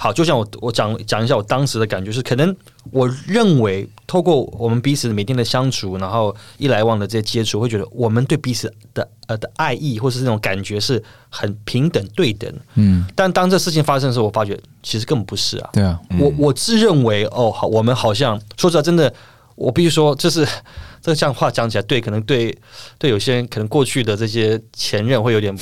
[0.00, 2.54] 好，就像我我讲讲一下我当时的感觉是，可能
[2.92, 12.48] 我认为透过我们彼此每天的相处，然后一来往的这些接触，会觉得我们对彼此的呃的爱意或是那种感觉是很平等对等。
[12.76, 15.70] 嗯，但当这事情发生的时候，我发觉其实根本不是啊。
[15.72, 19.12] 对啊，我我自认为哦，好，我们好像说实话，真的，
[19.56, 20.46] 我必须说，这是
[21.02, 22.56] 这个这样话讲起来，对，可能对
[22.98, 25.52] 对有些人可能过去的这些前任会有点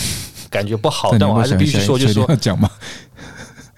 [0.51, 2.27] 感觉不好， 但我还是必须说，就是说？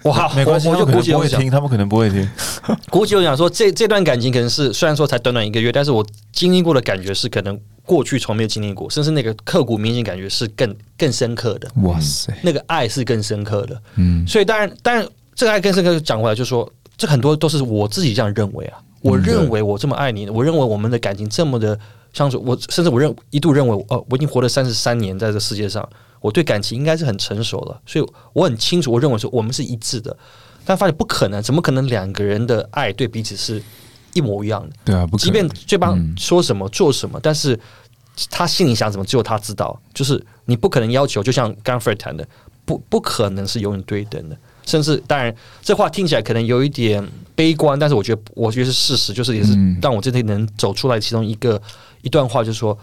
[0.03, 2.29] 我好，没关系，我我就他们可能鼓起勇讲，不会听，他们可能不会听，
[2.89, 13.81] 估计我想说，这这段感情可能是虽然说才短短一个月，但是我经历过的感觉是可能过去从没有经历过，甚至那个刻骨铭心感觉是更更深刻的，哇塞，那个爱是更深刻的。
[13.95, 18.79] 嗯，所以当然，当然，这个爱更深刻讲回来，就是说，这很多都是我自己这样认为啊。
[19.01, 21.79] 我认为我这么爱你，我认为我们的感情这么的
[22.11, 25.87] 相处，我甚至我认一度认为，哦，我已经活了三十三年在这世界上，
[26.21, 30.15] 我对感情应该是很成熟了，所以我很清楚，我认为说我们是一致的。
[30.65, 33.63] 但发现不可能，怎么可能两个人的爱对彼此是
[34.13, 34.75] 一模一样的？
[34.85, 37.59] 对啊，不可即便能对方嗯说什么、做什么，但是
[38.29, 39.81] 他心里想什么，只有他知道。
[39.93, 42.27] 就是你不可能要求，就像刚刚 Fred 谈的，
[42.65, 44.37] 不不可能是永远对等的。
[44.63, 47.03] 甚至当然，这话听起来可能有一点
[47.33, 51.59] 悲观，但是我觉得我觉得是事实，就是也是嗯让我这天能走出来其中一个
[52.03, 52.77] 一段话，就是说。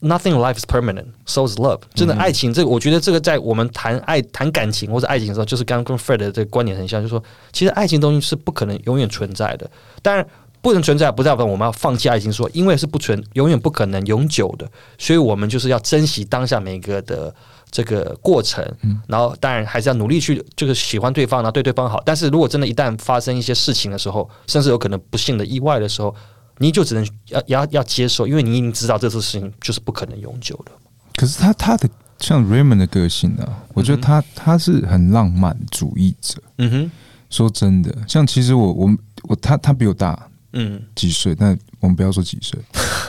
[0.00, 1.80] Nothing in life is permanent, so is love。
[1.94, 9.70] 真的，爱情这个，我觉得这个在我们谈爱、谈感情或者爱情的时候，就是刚刚跟 Fred 的这个观点很像，就是说，其实爱情东西是不可能永远存在的。
[10.00, 10.26] 当然，
[10.62, 14.66] 不能存在，不代表我们要放弃爱情说，因为是不存，永远不可能永久的，
[14.96, 17.34] 所以我们就是要珍惜当下每一个的
[17.70, 18.64] 这个过程，
[19.06, 22.02] 然后当然还是要努力去就是喜欢对方，然后对对方好。
[22.06, 26.14] 但是如果真的一旦发生一些事情的时候，甚至有可能不幸的意外的时候，
[26.58, 30.72] 你就只能要要要接受，因为你已经知道这次事情就是不可能永久的。
[31.16, 31.88] 可是他他的
[32.18, 36.42] 像 Raymond 的个性啊，我觉得他他是很浪漫主义者。
[36.58, 36.90] 嗯哼，
[37.30, 42.58] 说真的，像其实我我我他他比我大嗯，几岁，但我们不要说几岁，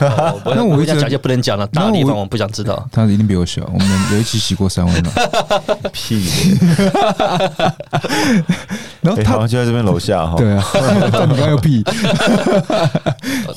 [0.54, 2.88] 那我一直我想讲就不能讲了大的地方，我不想知道。
[2.92, 3.62] 他一定比我小。
[3.72, 5.14] 我们有一起洗过三温暖，
[5.92, 6.24] 屁，
[9.00, 10.36] 然后他哎好像就在这边楼下哈。
[10.36, 11.82] 对啊，但你刚刚又屁，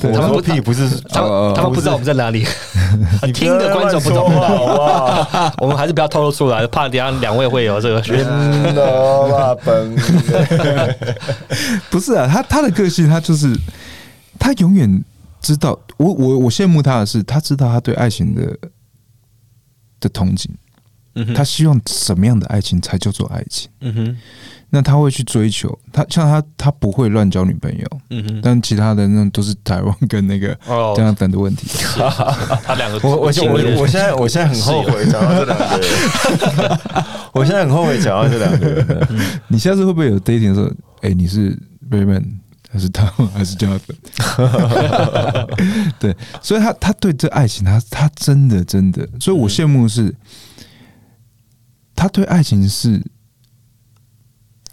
[0.01, 1.21] 我说屁不是，他
[1.55, 2.47] 他们不知道我们在哪里，
[3.23, 4.33] 你听的观众不懂？
[5.59, 8.01] 我们还是不要透露出来，怕等一下两位会有这个。
[8.01, 8.17] 真
[8.73, 9.95] 的吧，本
[11.89, 13.55] 不是啊，他他的个性，他就是
[14.43, 15.03] 他永远
[15.41, 18.45] 知道，我我我羡慕他的是，他知道他对爱情的
[20.01, 20.47] 的憧憬，
[21.15, 21.33] 嗯哼。
[21.33, 24.17] 他希望什么样的爱情才叫做爱情，嗯哼，
[24.69, 30.93] 那他会去追求，他像他他不会乱交女朋友，嗯哼，但其他的那种都是台湾跟那个哦。
[30.95, 31.67] 这样等的问题。
[32.65, 35.77] 他两个我我我我现在 我现在很后悔讲到这两个。
[35.79, 36.79] 人，
[37.33, 38.67] 我现在很后悔讲到这两个。
[38.69, 39.07] 人。
[39.47, 40.69] 你下次会不会有 dating 的时候，
[41.01, 41.57] 哎、你是
[41.89, 42.25] Raymond
[42.73, 43.95] 还是他还是 Jonathan？
[45.99, 50.15] 对，所以他他对这爱情，他他真的真的，所以我羡慕的是，
[51.95, 52.99] 他对爱情是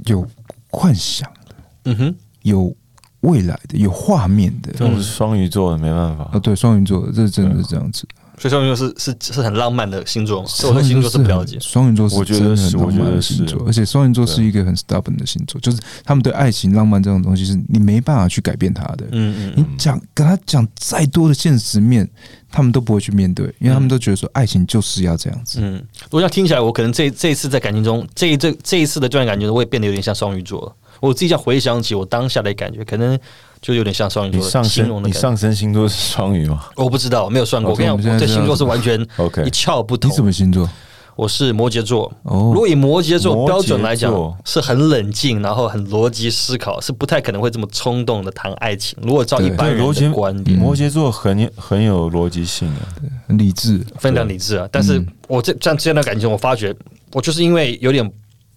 [0.07, 0.27] 有
[0.71, 2.75] 幻想的，嗯哼，有
[3.21, 4.73] 未来的，有画面的。
[4.73, 8.09] 这种双鱼座的没办法啊，，对，双鱼座的，这真的是这样子。
[8.41, 11.59] 所以双鱼座是是是很浪漫的星座嘛，所以我对星座是不了解。
[11.61, 19.05] 双鱼座是我觉得真的很是浪漫的我觉得是星座，而且双鱼座是一个很 stubborn 的星座，就是他们对爱情、浪漫这种东西是你没办法去改变他的。
[19.13, 22.09] 嗯嗯你讲跟他讲再多的现实面，
[22.51, 25.59] 他们都不会去面对，因为他们都觉得说爱情就是要这样子。
[25.61, 30.75] 嗯，我想听起来，我可能这这一次在感情中，这一这这一次的这段感情中，我也变得有点像双鱼座了。
[31.01, 33.19] 我自己这样回想起我当下的感觉，可能
[33.61, 37.71] 就有点像双鱼座上形容的你上升星座是双鱼吗我不知道，没有算过。
[37.71, 39.07] 哦我跟你讲，我们现在知道我对星座是完全？
[39.17, 40.15] OK，一窍不通你。
[40.15, 40.69] 什么星座？
[41.17, 42.11] 我是摩羯座。
[42.23, 44.11] 哦如果以摩羯座标准来讲，
[44.47, 48.97] 是很冷静，然后很逻辑思考，是不太可能会这么冲动的谈爱情。
[49.03, 52.81] 如果照一对般人的逻辑观点，摩羯座很很有逻辑性啊。
[53.29, 53.85] 很理智。
[53.99, 54.67] 非常理智啊。
[54.73, 56.75] 但是我这这样这段感情，我发觉
[57.13, 58.11] 我就是因为有点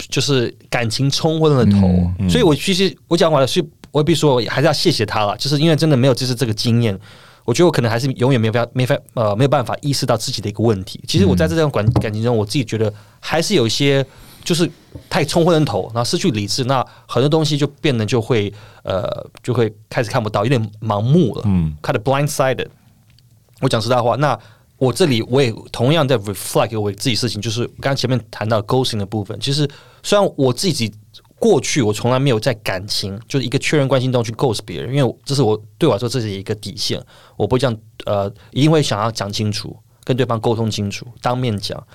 [0.09, 1.87] 就是感情冲昏了头，
[2.19, 3.61] 嗯所以我其实我讲完了，是
[3.93, 6.99] 我必须说还是要谢谢他了，就是因为真的没有就是这个经验。
[7.45, 10.99] 我觉得我可能还是永远没有办法、没法呃没有办法意识到自己的一个问题。
[11.07, 14.03] 其实我在这段感感情中，我自己觉得还是有一些
[14.43, 14.69] 就是
[15.09, 18.51] 太冲昏了头，然后失去理智，那很多东西就变得就会
[18.83, 21.43] 呃就会开始看不到，有点盲目了。
[21.45, 22.67] 嗯，看的 blindsided。
[23.59, 24.39] 我讲实在话，那
[24.77, 29.37] 我这里我也同样在 reflect 我自己事情，就是刚刚前面谈到 ghosting 的部分。
[29.39, 29.69] 其实
[30.01, 30.89] 虽然我自己
[31.43, 36.97] 过去我从来没有在感情就是一个确认关系中去 ghost 别人，因为这是我对我来说这是一个底线，
[37.35, 39.75] 我不会这样呃，一定会想要讲清楚，
[40.05, 41.85] 跟对方沟通清楚，当面讲。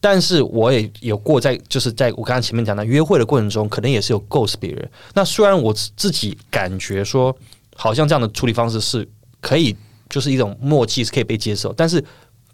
[0.00, 4.90] 但是我也有过在，就是在我刚刚前面讲的约会的过程中，可能也是有 ghost 别人。
[5.12, 7.36] 那虽然我自自己感觉说，
[7.74, 9.06] 好像这样的处理方式是
[9.42, 9.76] 可以，
[10.08, 12.02] 就是一种默契是可以被接受，但是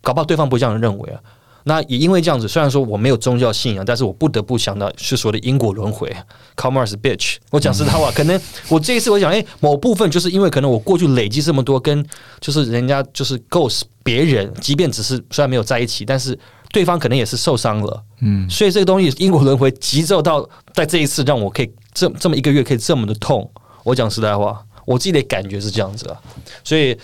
[0.00, 1.22] 搞不好对方不这样认为啊。
[1.64, 7.36] 那也因为这样子，虽然说我没有宗教信仰，但是我不得不想到是所谓的因果轮回 c o m m e r c e bitch。
[7.50, 12.04] 我讲实在话，可能我这一次我想，哎、某部分就是因为可能我过去累积这么多，跟
[12.40, 16.38] 就是人家就是 ghost 别人，即便只是虽然没有在一起，但是
[16.72, 18.02] 对方可能也是受伤了。
[18.20, 23.48] 嗯，所以这个东西因果轮回急骤到在这一次让我可以这这么一个月可以这么的痛。
[23.84, 26.20] 我讲实在话，我自己的感觉是这样子啊，
[26.64, 26.96] 所以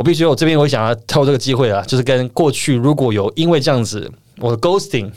[0.00, 5.10] 我必须我这边我想要透这个机会啊，就是跟过去如果有因为这样子我的 ghosting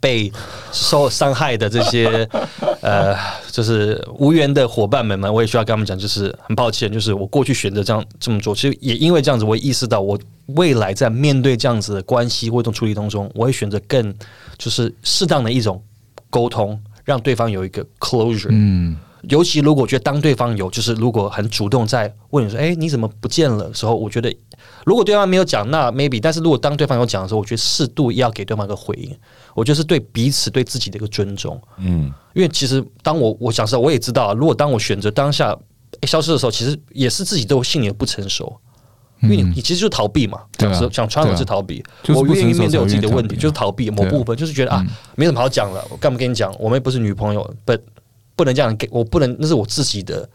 [0.00, 0.32] 被
[0.72, 2.26] 受伤害的这些
[2.80, 3.14] 呃，
[3.50, 14.12] 就是无缘的伙伴们们，我也需要跟他们讲，就是很抱歉，就是我过去选择这样这么做，其实也因为这样子，我也意识到我未来在面对这样子的关系或这种处理当中，我会选择更
[14.56, 15.84] 就是适当的一种
[16.30, 18.48] 沟通，让对方有一个 closure。
[18.50, 18.96] 嗯，
[19.28, 24.34] 尤其如果觉得当对方有就是如果很主动在问你说，哎、你怎么不见了的时候，我觉得
[24.84, 29.16] 如果对方没有讲，那 maybe，但是如果当对方有讲的时候，我觉得适度要给对方一个回应，
[29.54, 31.60] 我觉得是对彼此对自己的一个尊重。
[31.78, 35.56] 嗯，因为其实当我我想说，我也知道啊，如果当我选择当下、
[36.00, 38.56] 诶消失的时候，其实也是自己都心里的不成熟。
[39.22, 41.80] 因为你你其实就是逃避嘛，想啊讲穿了是逃避。
[42.02, 46.52] 就是我不愿意面对我自己的问题，就是逃避某部分，就是觉得啊，没什么好讲了，我干嘛跟你讲？
[46.58, 47.72] 我们又不是女朋友，不
[48.42, 50.28] 不能这样给，我不能，那是我自己的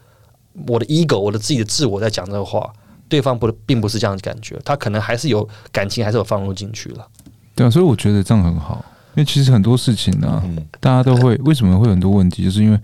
[0.66, 2.72] 我的 ego，我的自己的自我在讲这个话。
[3.10, 7.06] 对方不并不是这样的感觉，他可能还是有感情，还是有放入进去了。
[7.54, 8.84] 对啊，所以我觉得这样很好，
[9.14, 12.76] 因为其实很多事情呢、嗯大家都会为什么会有很多问题，就是因为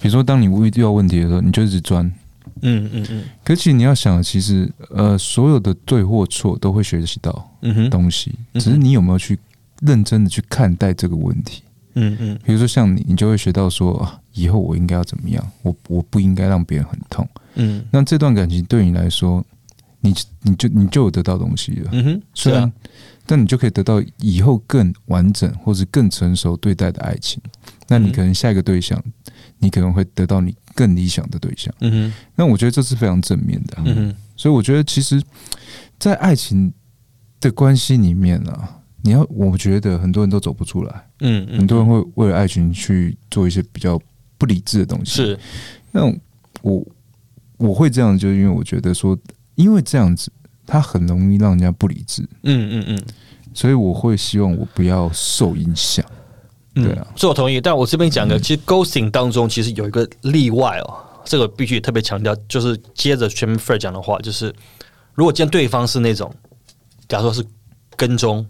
[0.00, 2.04] 比如说当你遇到问题的时候，你就一直钻。
[2.60, 9.38] 嗯嗯嗯可其实你要想，其实呃，所有的对或错都会学习到嗯哼，东西，只是你有没有去
[9.80, 11.62] 认真的去看待这个问题。
[11.94, 17.28] 嗯嗯比如说像你，你就会学到说，啊，以后我应该要怎么样，我我不应该让别人很痛。
[17.54, 17.84] 嗯。
[17.90, 19.44] 那这段感情对你来说，
[20.00, 21.90] 你你就你就有得到东西了。
[21.92, 22.72] 嗯哼，是虽然，啊，
[23.26, 27.40] 但你就可以得到以后更完整或者更成熟对待的爱情。
[27.88, 29.02] 那你嗯可能下一个对象，
[29.58, 31.72] 你可能会得到你更理想的对象。
[31.80, 32.14] 嗯哼。
[32.34, 34.16] 那我觉得这是非常正面的啊、嗯哼。
[34.36, 35.22] 所以我觉得其实，
[35.98, 36.72] 在爱情
[37.40, 44.00] 的关系里面啊，你要我觉得很多人都走不出来，嗯嗯，很多人会为了爱情去做一些比较
[44.42, 45.12] 不理智的东西。
[45.12, 45.38] 是
[45.92, 46.04] 那
[46.62, 46.84] 我
[47.58, 49.16] 我会这样，就是因为我觉得说，
[49.54, 50.32] 因为这样子，
[50.66, 53.02] 他很容易让人家不理智，嗯嗯嗯。
[53.54, 56.04] 所以我会希望我不要受影响。
[56.74, 57.60] 嗯对啊，是我同意。
[57.60, 60.92] 但我这边讲的，其实 ghosting 当中其实有一个例外哦，
[61.24, 64.52] 这个必须特别强调，就是接着全 Fair 讲的话，就是
[65.14, 66.34] 如果今天对方是那种，
[67.08, 67.46] 假如说是
[67.94, 68.44] 跟踪，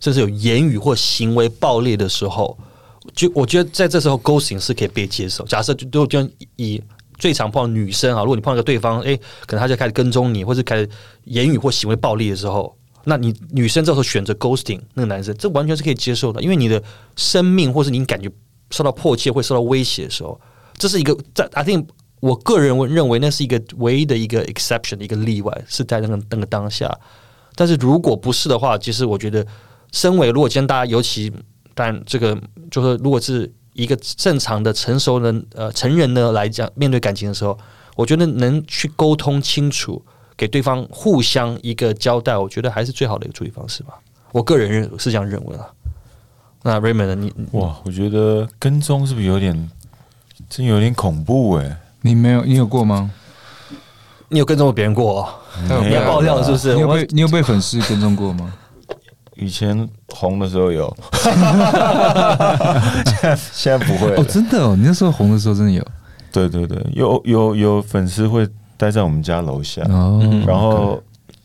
[0.00, 2.58] 甚至有言语或行为暴力的时候，
[3.14, 5.44] 就我觉得在这时候 ghosting 是可以被接受。
[5.44, 6.82] 假设就就就以
[7.18, 10.88] 最常碰到女生啊，如果你碰到一个对方，诶，可能他就开始跟踪你，或是开始
[11.24, 16.82] 言语或行为暴力的时候，那你女生这时候选择 ghosting 那个男生，这完全是可以接受的，因为你的
[17.16, 18.30] 生命或是你感觉
[18.70, 20.40] 受到迫切会受到威胁的时候，
[20.76, 21.86] 这是一个在 I think
[22.20, 26.88] 我个人认为那是一个唯一的一个 exception 的一个例外，是在那个那个当下。
[27.56, 29.44] 但是如果不是的话，其实我觉得，
[29.90, 31.32] 身为如果今天大家尤其，
[31.78, 32.36] 但这个
[32.72, 37.56] 就是如果是一个正常的成熟人呃成人呢来讲，面对感情的时候，
[37.94, 40.04] 我觉得能去沟通清楚，
[40.36, 43.94] 给对方互相一个交代，我觉得还是最好的一个处理方式吧。
[44.32, 45.68] 我个人认是这样认为啊。
[46.64, 49.70] 那 Raymond，呢你你哇，我觉得跟踪是不是有点，
[50.50, 53.08] 真有点恐怖哎、你没有，你有过吗？
[54.30, 55.28] 你有跟踪过别人过、哦？
[55.68, 56.74] 没有你要爆料了是不是？
[56.74, 58.52] 你有被你有被粉丝跟踪过吗？
[59.38, 61.32] 以前红的时候有，现
[63.22, 65.84] 在现在不会了哦，真的哦，你那时候红的时候真的有
[66.30, 69.82] 对对对，有有有粉丝会待在我们家楼下，
[70.46, 71.02] 然后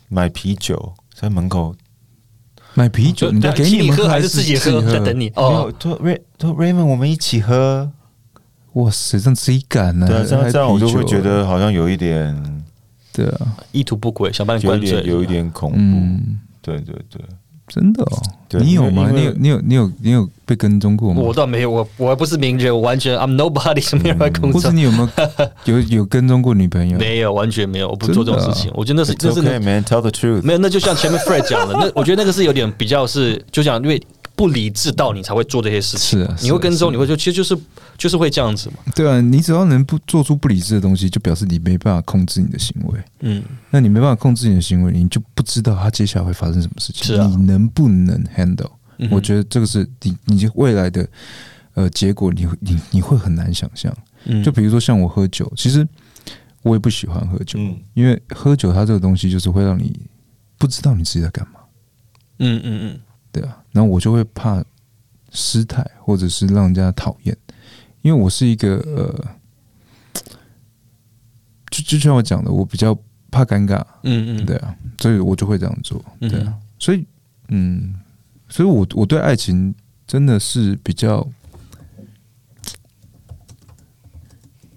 [0.08, 1.74] 买啤酒在门口。
[2.76, 4.82] 买啤酒，人家给你喝们喝还是自己喝？
[4.82, 5.72] 在等你哦。
[5.78, 7.88] 说 Ray 说 Raymond，我们一起喝。
[8.72, 10.08] 哇塞，这样自己敢呢？
[10.08, 12.64] 对啊，这样这样我就会觉得好像有一点，
[13.12, 15.76] 对啊，意图不轨，想把你有一灌醉，点有一点恐怖。
[15.78, 17.22] 嗯，对对对，
[17.68, 18.22] 真的哦。
[18.60, 19.10] 你有吗？
[19.12, 21.20] 你有你有你有你有被跟踪过吗？
[21.20, 24.76] 我倒没有，我我还不是名人，我完全 I'm nobody，是 没有人来跟或是踪。
[24.76, 25.08] 你有没有
[25.74, 26.98] 有有跟踪过女朋友？
[26.98, 28.70] 没有，完全没有，我不做这种事情。
[28.74, 29.84] 我觉得那是那是 okay, man.
[29.84, 30.42] Tell the truth.
[30.42, 34.00] 没有，那就像前面 Fred 讲的，那我觉得那个是有点比较是，就讲因为
[34.36, 36.18] 不理智到你才会做这些事情。
[36.20, 37.56] 是啊，你会跟踪，你会就其实就是
[37.96, 38.76] 就是会这样子嘛。
[38.94, 43.00] 对啊，你只要能不做出不理智的东西，就表示你没办法控制你的行为。
[43.20, 47.04] 嗯，那你没办法控制你的行为，你就不知道他接下来会发生什么事情。
[47.04, 51.06] 是啊你能不能 handle？、嗯我觉得这个是你你未来的
[51.74, 53.92] 呃结果你，会你你会很难想象。
[54.26, 55.86] 嗯就比如说像我喝酒，其实
[56.62, 59.98] 我也不喜欢喝酒，嗯因为喝酒它这个东西就是会让你
[60.56, 61.60] 不知道你自己在干嘛，
[62.38, 63.00] 嗯嗯嗯，
[63.34, 63.58] 对啊。
[63.72, 64.64] 然后我就会怕
[65.32, 67.36] 失态，或者是让人家讨厌，
[68.02, 69.24] 因为我是一个呃，
[71.70, 72.96] 就就像我讲的，我比较
[73.32, 76.30] 怕尴尬，嗯嗯，对啊，所以我就会这样做，嗯。
[76.30, 77.04] 对啊，所以
[77.48, 77.94] 嗯，
[78.48, 79.74] 所以我我对爱情
[80.06, 81.26] 真的是比较，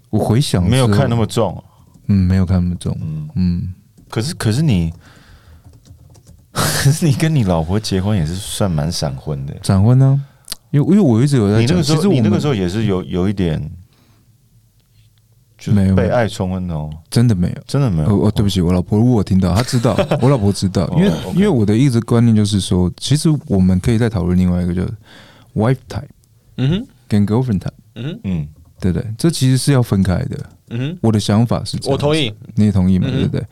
[0.10, 1.64] 我回想没有看那么重。
[2.10, 3.74] 嗯，没有看那么重，嗯，嗯，
[4.10, 4.94] 可是可是你，
[6.58, 9.56] 可 是你跟你老婆结婚也是算蛮闪婚的。
[9.62, 10.20] 闪婚呢，
[10.72, 13.62] 因为因为我一直有在那个时候，其实你那个时候也是有有一点，
[15.58, 17.56] 就没有是被爱冲昏哦，真的没有。
[17.68, 18.08] 真的没有。
[18.10, 24.90] 哦哦，对不起，我老婆如果听到，她知道， 我老婆知道，因为因为我的一直观念就是说，其实我们可以再讨论另外一个，就是
[25.56, 26.04] wife type
[26.58, 28.48] 嗯哼，跟 girlfriend type，嗯哼，嗯，
[28.80, 29.08] 对不对？
[29.18, 30.50] 这其实是要分开的。
[30.70, 32.34] 嗯哼，我的想法是，我同意。
[32.56, 33.08] 你也同意嘛？
[33.10, 33.46] 嗯对不对？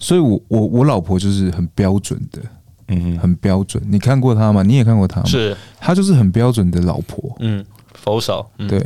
[0.00, 2.40] 所以我，我我老婆就是很标准的，
[2.88, 3.80] 嗯哼，很标准。
[3.86, 4.62] 你看过她吗？
[4.64, 7.36] 你也看过她吗？，是，她就是很标准的老婆。
[7.38, 8.84] 嗯，否少，嗯，对，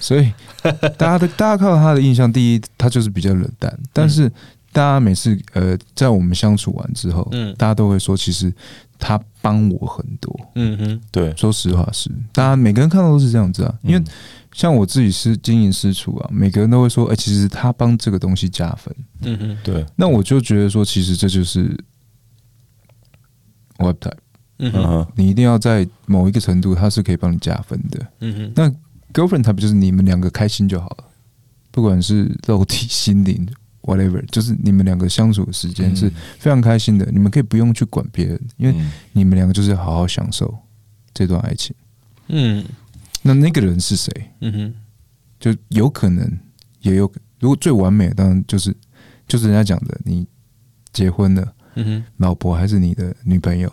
[0.00, 0.32] 所以
[0.96, 3.78] 大家的大家看到她的印象，第一，她就是比较冷淡。
[3.92, 4.28] 但是
[4.72, 8.52] 大家每次呃，在我们相处完之后，嗯大家都会说，其实
[8.98, 10.34] 她帮我很多。
[10.54, 13.74] 嗯哼，对，说实话是，大家每个人看到都是这样子啊。
[13.82, 14.04] 因为嗯
[14.54, 18.94] 像我自己是经营私厨啊，每个人都会说，哎、其实他帮这个东西加分。
[19.22, 21.76] 嗯哼，对，那我就觉得说，其实这就是
[23.78, 24.12] web type，
[24.58, 28.06] 嗯哼，你一定要在某一个程度，它是可以帮你加分的。
[28.20, 28.70] 嗯哼，那
[29.12, 31.04] girlfriend type 就是你们两个开心就好了，
[31.72, 33.44] 不管是肉体、心灵
[33.82, 38.92] ，whatever，就是你们两个相处的时间是非常开心的，你们可以不用去管别人，因为嗯。
[39.12, 40.56] 你们两个就是好好享受
[41.12, 41.74] 这段爱情。
[42.28, 42.64] 嗯
[43.26, 44.12] 那那个人是谁？
[44.40, 44.74] 嗯哼，
[45.40, 46.30] 就有可能，
[46.82, 47.10] 也有
[47.40, 48.76] 如果最完美的，当然就是
[49.26, 50.26] 就是人家讲的，你
[50.92, 53.72] 结婚了，嗯哼，老婆还是你的女朋友，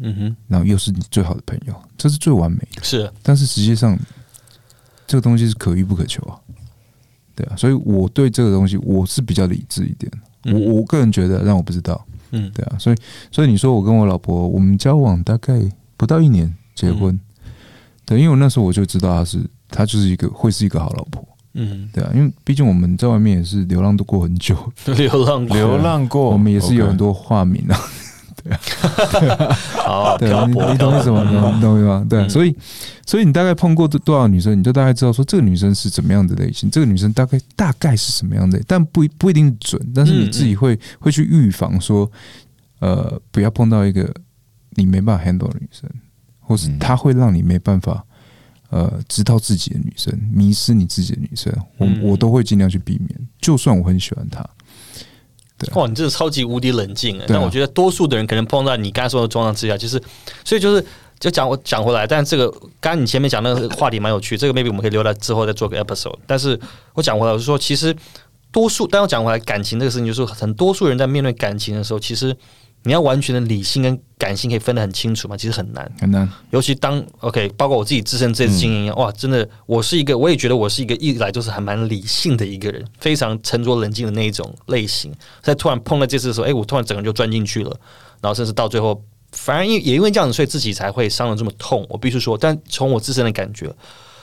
[0.00, 2.82] 嗯哼，然后又是你最好的朋友，这是最完美的。
[2.82, 3.98] 是，但是实际上，
[5.06, 6.40] 这个东西是可遇不可求啊，
[7.34, 10.10] 对啊，所以我对这个东西我是比较理智一点。
[10.44, 10.64] 我嗯。
[10.72, 12.50] 我个人觉得，让我不知道，嗯。
[12.52, 12.96] 对啊，所以
[13.30, 15.60] 所以你说我跟我老婆，我们交往大概
[15.98, 17.18] 不到一年结婚，
[18.06, 19.38] 对，因为我那时候我就知道她是
[19.68, 24.56] 她就是一个会是一个好老婆，嗯，对啊，因为毕竟我们在外面也是流浪都过很久，
[24.96, 25.56] 流浪过。
[25.56, 27.76] 流浪过，我们也是有很多化名啊，
[29.84, 31.24] 好对，漂泊，你你懂意思吗？
[31.28, 32.06] 你懂你懂吗？
[32.08, 32.56] 对所以
[33.04, 42.08] 所以你大概碰过多多少女生，你就大概知道说这个女生是怎么样的类型，这个女生大概大概是什么样的，但不一不一定准，但是你自己会会去预防说，
[42.78, 44.08] 呃，不要碰到一个
[44.76, 45.90] 你没办法 handle 的女生，
[46.46, 48.04] 或是嗯她会让你没办法。
[48.68, 53.28] 呃，知道自己的女生，迷失你自己的女生，我嗯我都会尽量去避免。
[53.40, 54.44] 就算我很喜欢她，
[55.74, 60.02] 哇，你真的超级无敌冷静但我觉得多数的人可能碰到你刚才说的状况之下，就是，
[60.44, 60.84] 所以就是
[61.20, 66.18] 就讲我讲回来，但这个刚刚你前面讲那个话题蛮有趣，这个 maybe 我们可以留到之后再做个 episode。
[66.26, 66.58] 但是
[66.94, 67.96] 我讲回来，我是说，其实
[68.50, 72.36] 多数，但我讲回来，感情这个事情，就是很多数人在面对感情的时候，其实
[72.86, 75.92] 你要完全的理性跟感性可以分得很清楚嘛，其实很难。
[76.00, 76.26] 很难。
[76.50, 85.12] 尤其当 OK，包括我自己自身这次经验一样，哇，真的，我是一个，我也觉得我是一个一来就是还蛮理性的一个人，非常沉着冷静的那一种类型。
[85.42, 87.76] 在突然碰到这次的时候，哎、我突然整个人就钻进去了，
[88.20, 91.84] 然后甚至到最后，反而因也因为这样子，所以自己才会伤的这么痛。
[91.90, 93.74] 我必须说，但从我自身的感觉，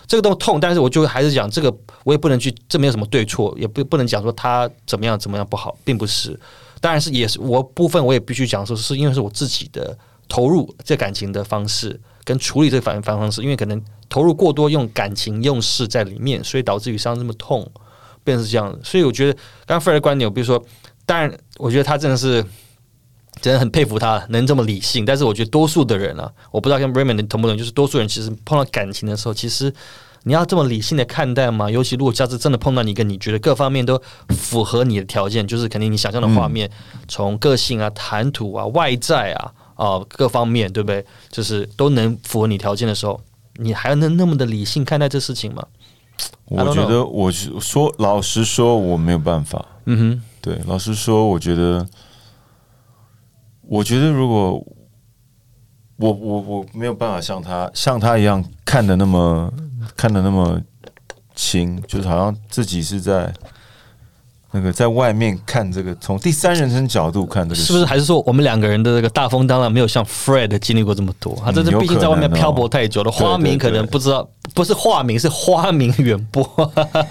[0.08, 6.40] 这个都痛，但是我就还是讲这个，我也不能去，这没有什么对错，也不不能讲说他怎么样怎么样不好，并不是。
[6.84, 17.66] 当然是也是我部分，我也必须讲说，是因为是我自己的投入这感情的方式跟处理这个反反方式，因为可能投入过多，用感情用事在里面，所以导致于伤这么痛，
[18.26, 18.78] 变成是这样的。
[18.84, 19.34] 所以我觉得
[19.66, 20.62] 刚刚菲尔的观点，比如说，
[21.06, 22.44] 当然我觉得他真的是。
[23.42, 29.74] 真的很佩服他能这么理性，但是我觉得多数的人啊，我不知道跟 Raymond 同不同，就是多数人其实碰到感情的时候，其实
[30.24, 31.70] 你要这么理性的看待吗？
[31.70, 36.70] 尤其如果下次真的碰到你一个你觉得各方面都符合你的条件，就是肯定你想象的画面，
[37.08, 41.06] 从个性啊、谈吐啊、外在啊啊、各方面，对不对？
[41.30, 43.20] 就是都能符合你条件的时候，
[43.56, 45.66] 你还能那么的理性看待这事情吗
[46.46, 49.66] 我觉得我是说，老实说，我没有办法。
[49.86, 51.86] 嗯哼，对，老实说，我觉得，
[53.64, 54.64] 我觉得如果
[55.98, 59.52] 我我我没有办法像他像他一样看的那么
[59.96, 60.60] 看的那么
[61.36, 63.34] 清，就是好像自己是在
[64.52, 67.86] 那个在外面看这个，从第三人称角度看这个，是不是？
[67.86, 71.36] 还是说我们两个人的这个大风当然没有像 Fred 经历过这么多？
[71.44, 76.44] 他这是毕竟在外面漂泊太久了，花名可能不知道，不是化名，是花名远播，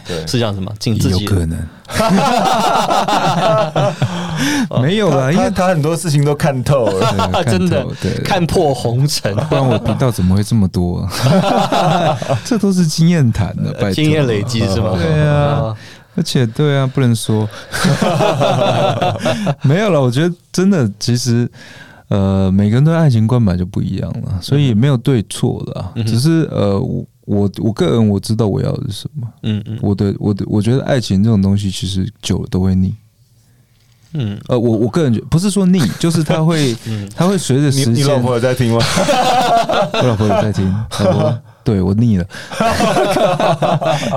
[0.06, 0.72] 对 是这样子吗？
[0.78, 1.58] 尽自己有可能。
[4.82, 7.42] 没有啦，因为他他很多事情都看透了。
[7.44, 11.08] 真的对，看破红尘， 不然我频道怎么会这么多？
[12.44, 14.92] 这都是经验谈的，拜托经验累积是吗？
[14.96, 15.74] 对啊，
[16.14, 17.48] 而且对啊，不能说
[19.62, 20.00] 没有了。
[20.00, 21.50] 我觉得真的，其实
[22.08, 25.84] 呃，每个人对爱情观本来就不一样了，所以也没有对错的。
[25.96, 29.26] 嗯只是呃，我我我个人我知道我要的是什么。
[29.44, 32.94] 嗯嗯我的我的，我觉得爱情这种东西其实久了都会腻。
[34.14, 37.94] 嗯呃，我我个人觉不是说腻，就是他会嗯， 它会随着时间。
[37.94, 38.78] 你老婆有在听吗？
[39.94, 40.70] 我老婆有在听，
[41.04, 42.26] 老婆，对我腻了。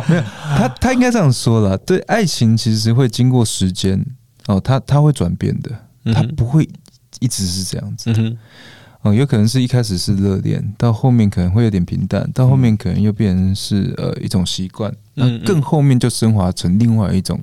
[0.10, 0.22] 没有，
[0.58, 1.78] 他他应该这样说了。
[1.80, 4.04] 对，爱情其实会经过时间
[4.48, 5.70] 哦，他他会转变的，
[6.14, 6.68] 它嗯哼不会
[7.20, 8.12] 一直是这样子。
[8.12, 8.38] 嗯哼，
[9.04, 17.40] 哦，有可能是一开始是热恋，到后面可能会有点平淡，到后面可能又变成是呃一种习惯，那更后面就升华成另外一种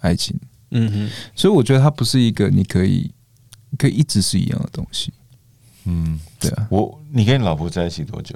[0.00, 0.38] 爱情。
[0.70, 3.10] 嗯哼，所以我觉得它不是一个你可以
[3.78, 5.12] 可以一直是一样的东西。
[5.84, 8.34] 嗯，对啊，我你跟你老婆在一起多久？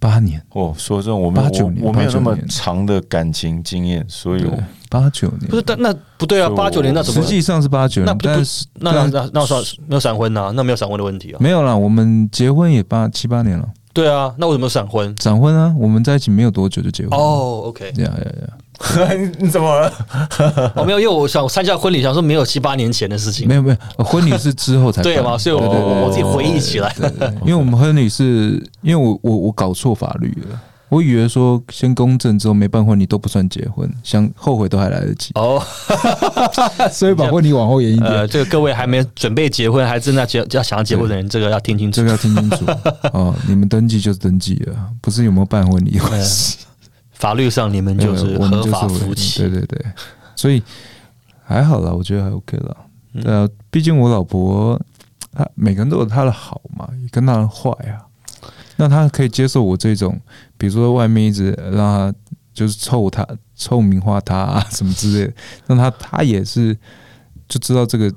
[0.00, 4.56] 八年，哦，说真的，我们八九年我我没有那么长的感情经验，所以我，
[4.88, 7.28] 八九年不是，但那不对啊，八九年那怎么实？
[7.28, 10.52] 际上是八九年，那不但是那那那那算没有闪婚呐？
[10.54, 11.38] 那没有闪婚的问题啊？
[11.40, 15.12] 没有啦，我们结婚也八七八年了，对啊，那为什么闪婚？
[15.18, 18.67] 闪婚啊，我们在一起没有多久就结婚。，哦，OK，呀呀呀，你
[19.38, 19.92] 你怎么了？
[20.76, 25.36] 哦，没有，因为我想我参加婚礼，想说没有七八年前的事情没，有没有，呃婚礼是之后才办对嘛？
[25.36, 35.60] 所以我我我自己回忆起来，对对对因为我们婚礼是因为我我我搞错法律了，我以为说先公证之后没办婚礼都不算结婚，想后悔都还来得及，哦，
[36.92, 38.08] 所以把婚礼往后延一点。
[38.08, 42.04] 呃，这个各位还没准备结婚，还正在结要想要结婚的人，这个要听清楚这。
[42.04, 42.64] 个要听清楚
[43.12, 45.98] 哦，你们登记就是登记了，不是有没有办婚礼。
[46.10, 46.24] 呃
[47.18, 49.40] 法律上你们就是合法夫妻。
[49.40, 49.84] 对对对，
[50.36, 50.62] 所以
[51.44, 52.76] 还好啦，我觉得还 OK 了。
[53.24, 54.80] 呃啊，毕竟我老婆，
[55.32, 58.06] 她每个人都有她的好嘛，也跟她的坏啊。
[58.76, 60.20] 那她可以接受我这种，
[60.56, 62.14] 比如说外面一直让她
[62.54, 65.34] 就是臭她、臭名化她啊什么之类的，
[65.66, 66.76] 那她她也是
[67.48, 68.12] 就知道这个，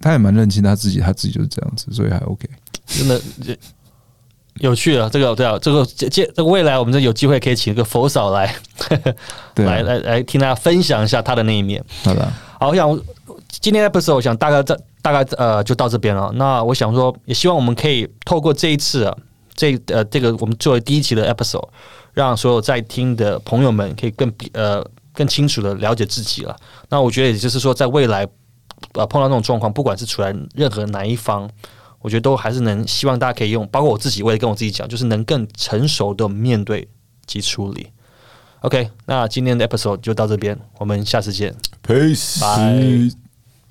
[0.00, 2.48] 她也蛮认清她自己，她自己就是这样子，所以还 OK。
[2.86, 3.56] 真的这
[4.62, 5.08] 有趣啊。
[5.12, 8.54] 这个对啊，这个接接这个未来我们这有机会可以请一个佛嫂来
[9.54, 11.84] 对啊，来来来听大家分享一下他的那一面。
[12.04, 13.00] 好的，好，我想
[13.48, 16.30] 今天的 episode 我想大概在大概呃就到这边了。
[16.36, 19.16] 那我想说，也希望我们可以透过这一次啊，
[19.54, 21.68] 这呃这个我们作为第一期的 episode，
[22.14, 26.56] 让所有在听的朋友们可以更呃更清楚的了解自己了。
[26.88, 28.26] 那我觉得也就是说，在未来
[28.94, 31.50] 呃碰到这种状况，不管是处在任何哪一方。
[32.02, 36.86] 我觉得都还是能希望大家可以用，包括我自己，我也跟我自己讲，就是能更成熟的面对
[37.24, 37.88] 及处理。
[38.60, 41.54] OK，那今天的 episode 就到这边，我们下次见。
[41.82, 42.40] Peace。
[42.40, 43.31] 拜。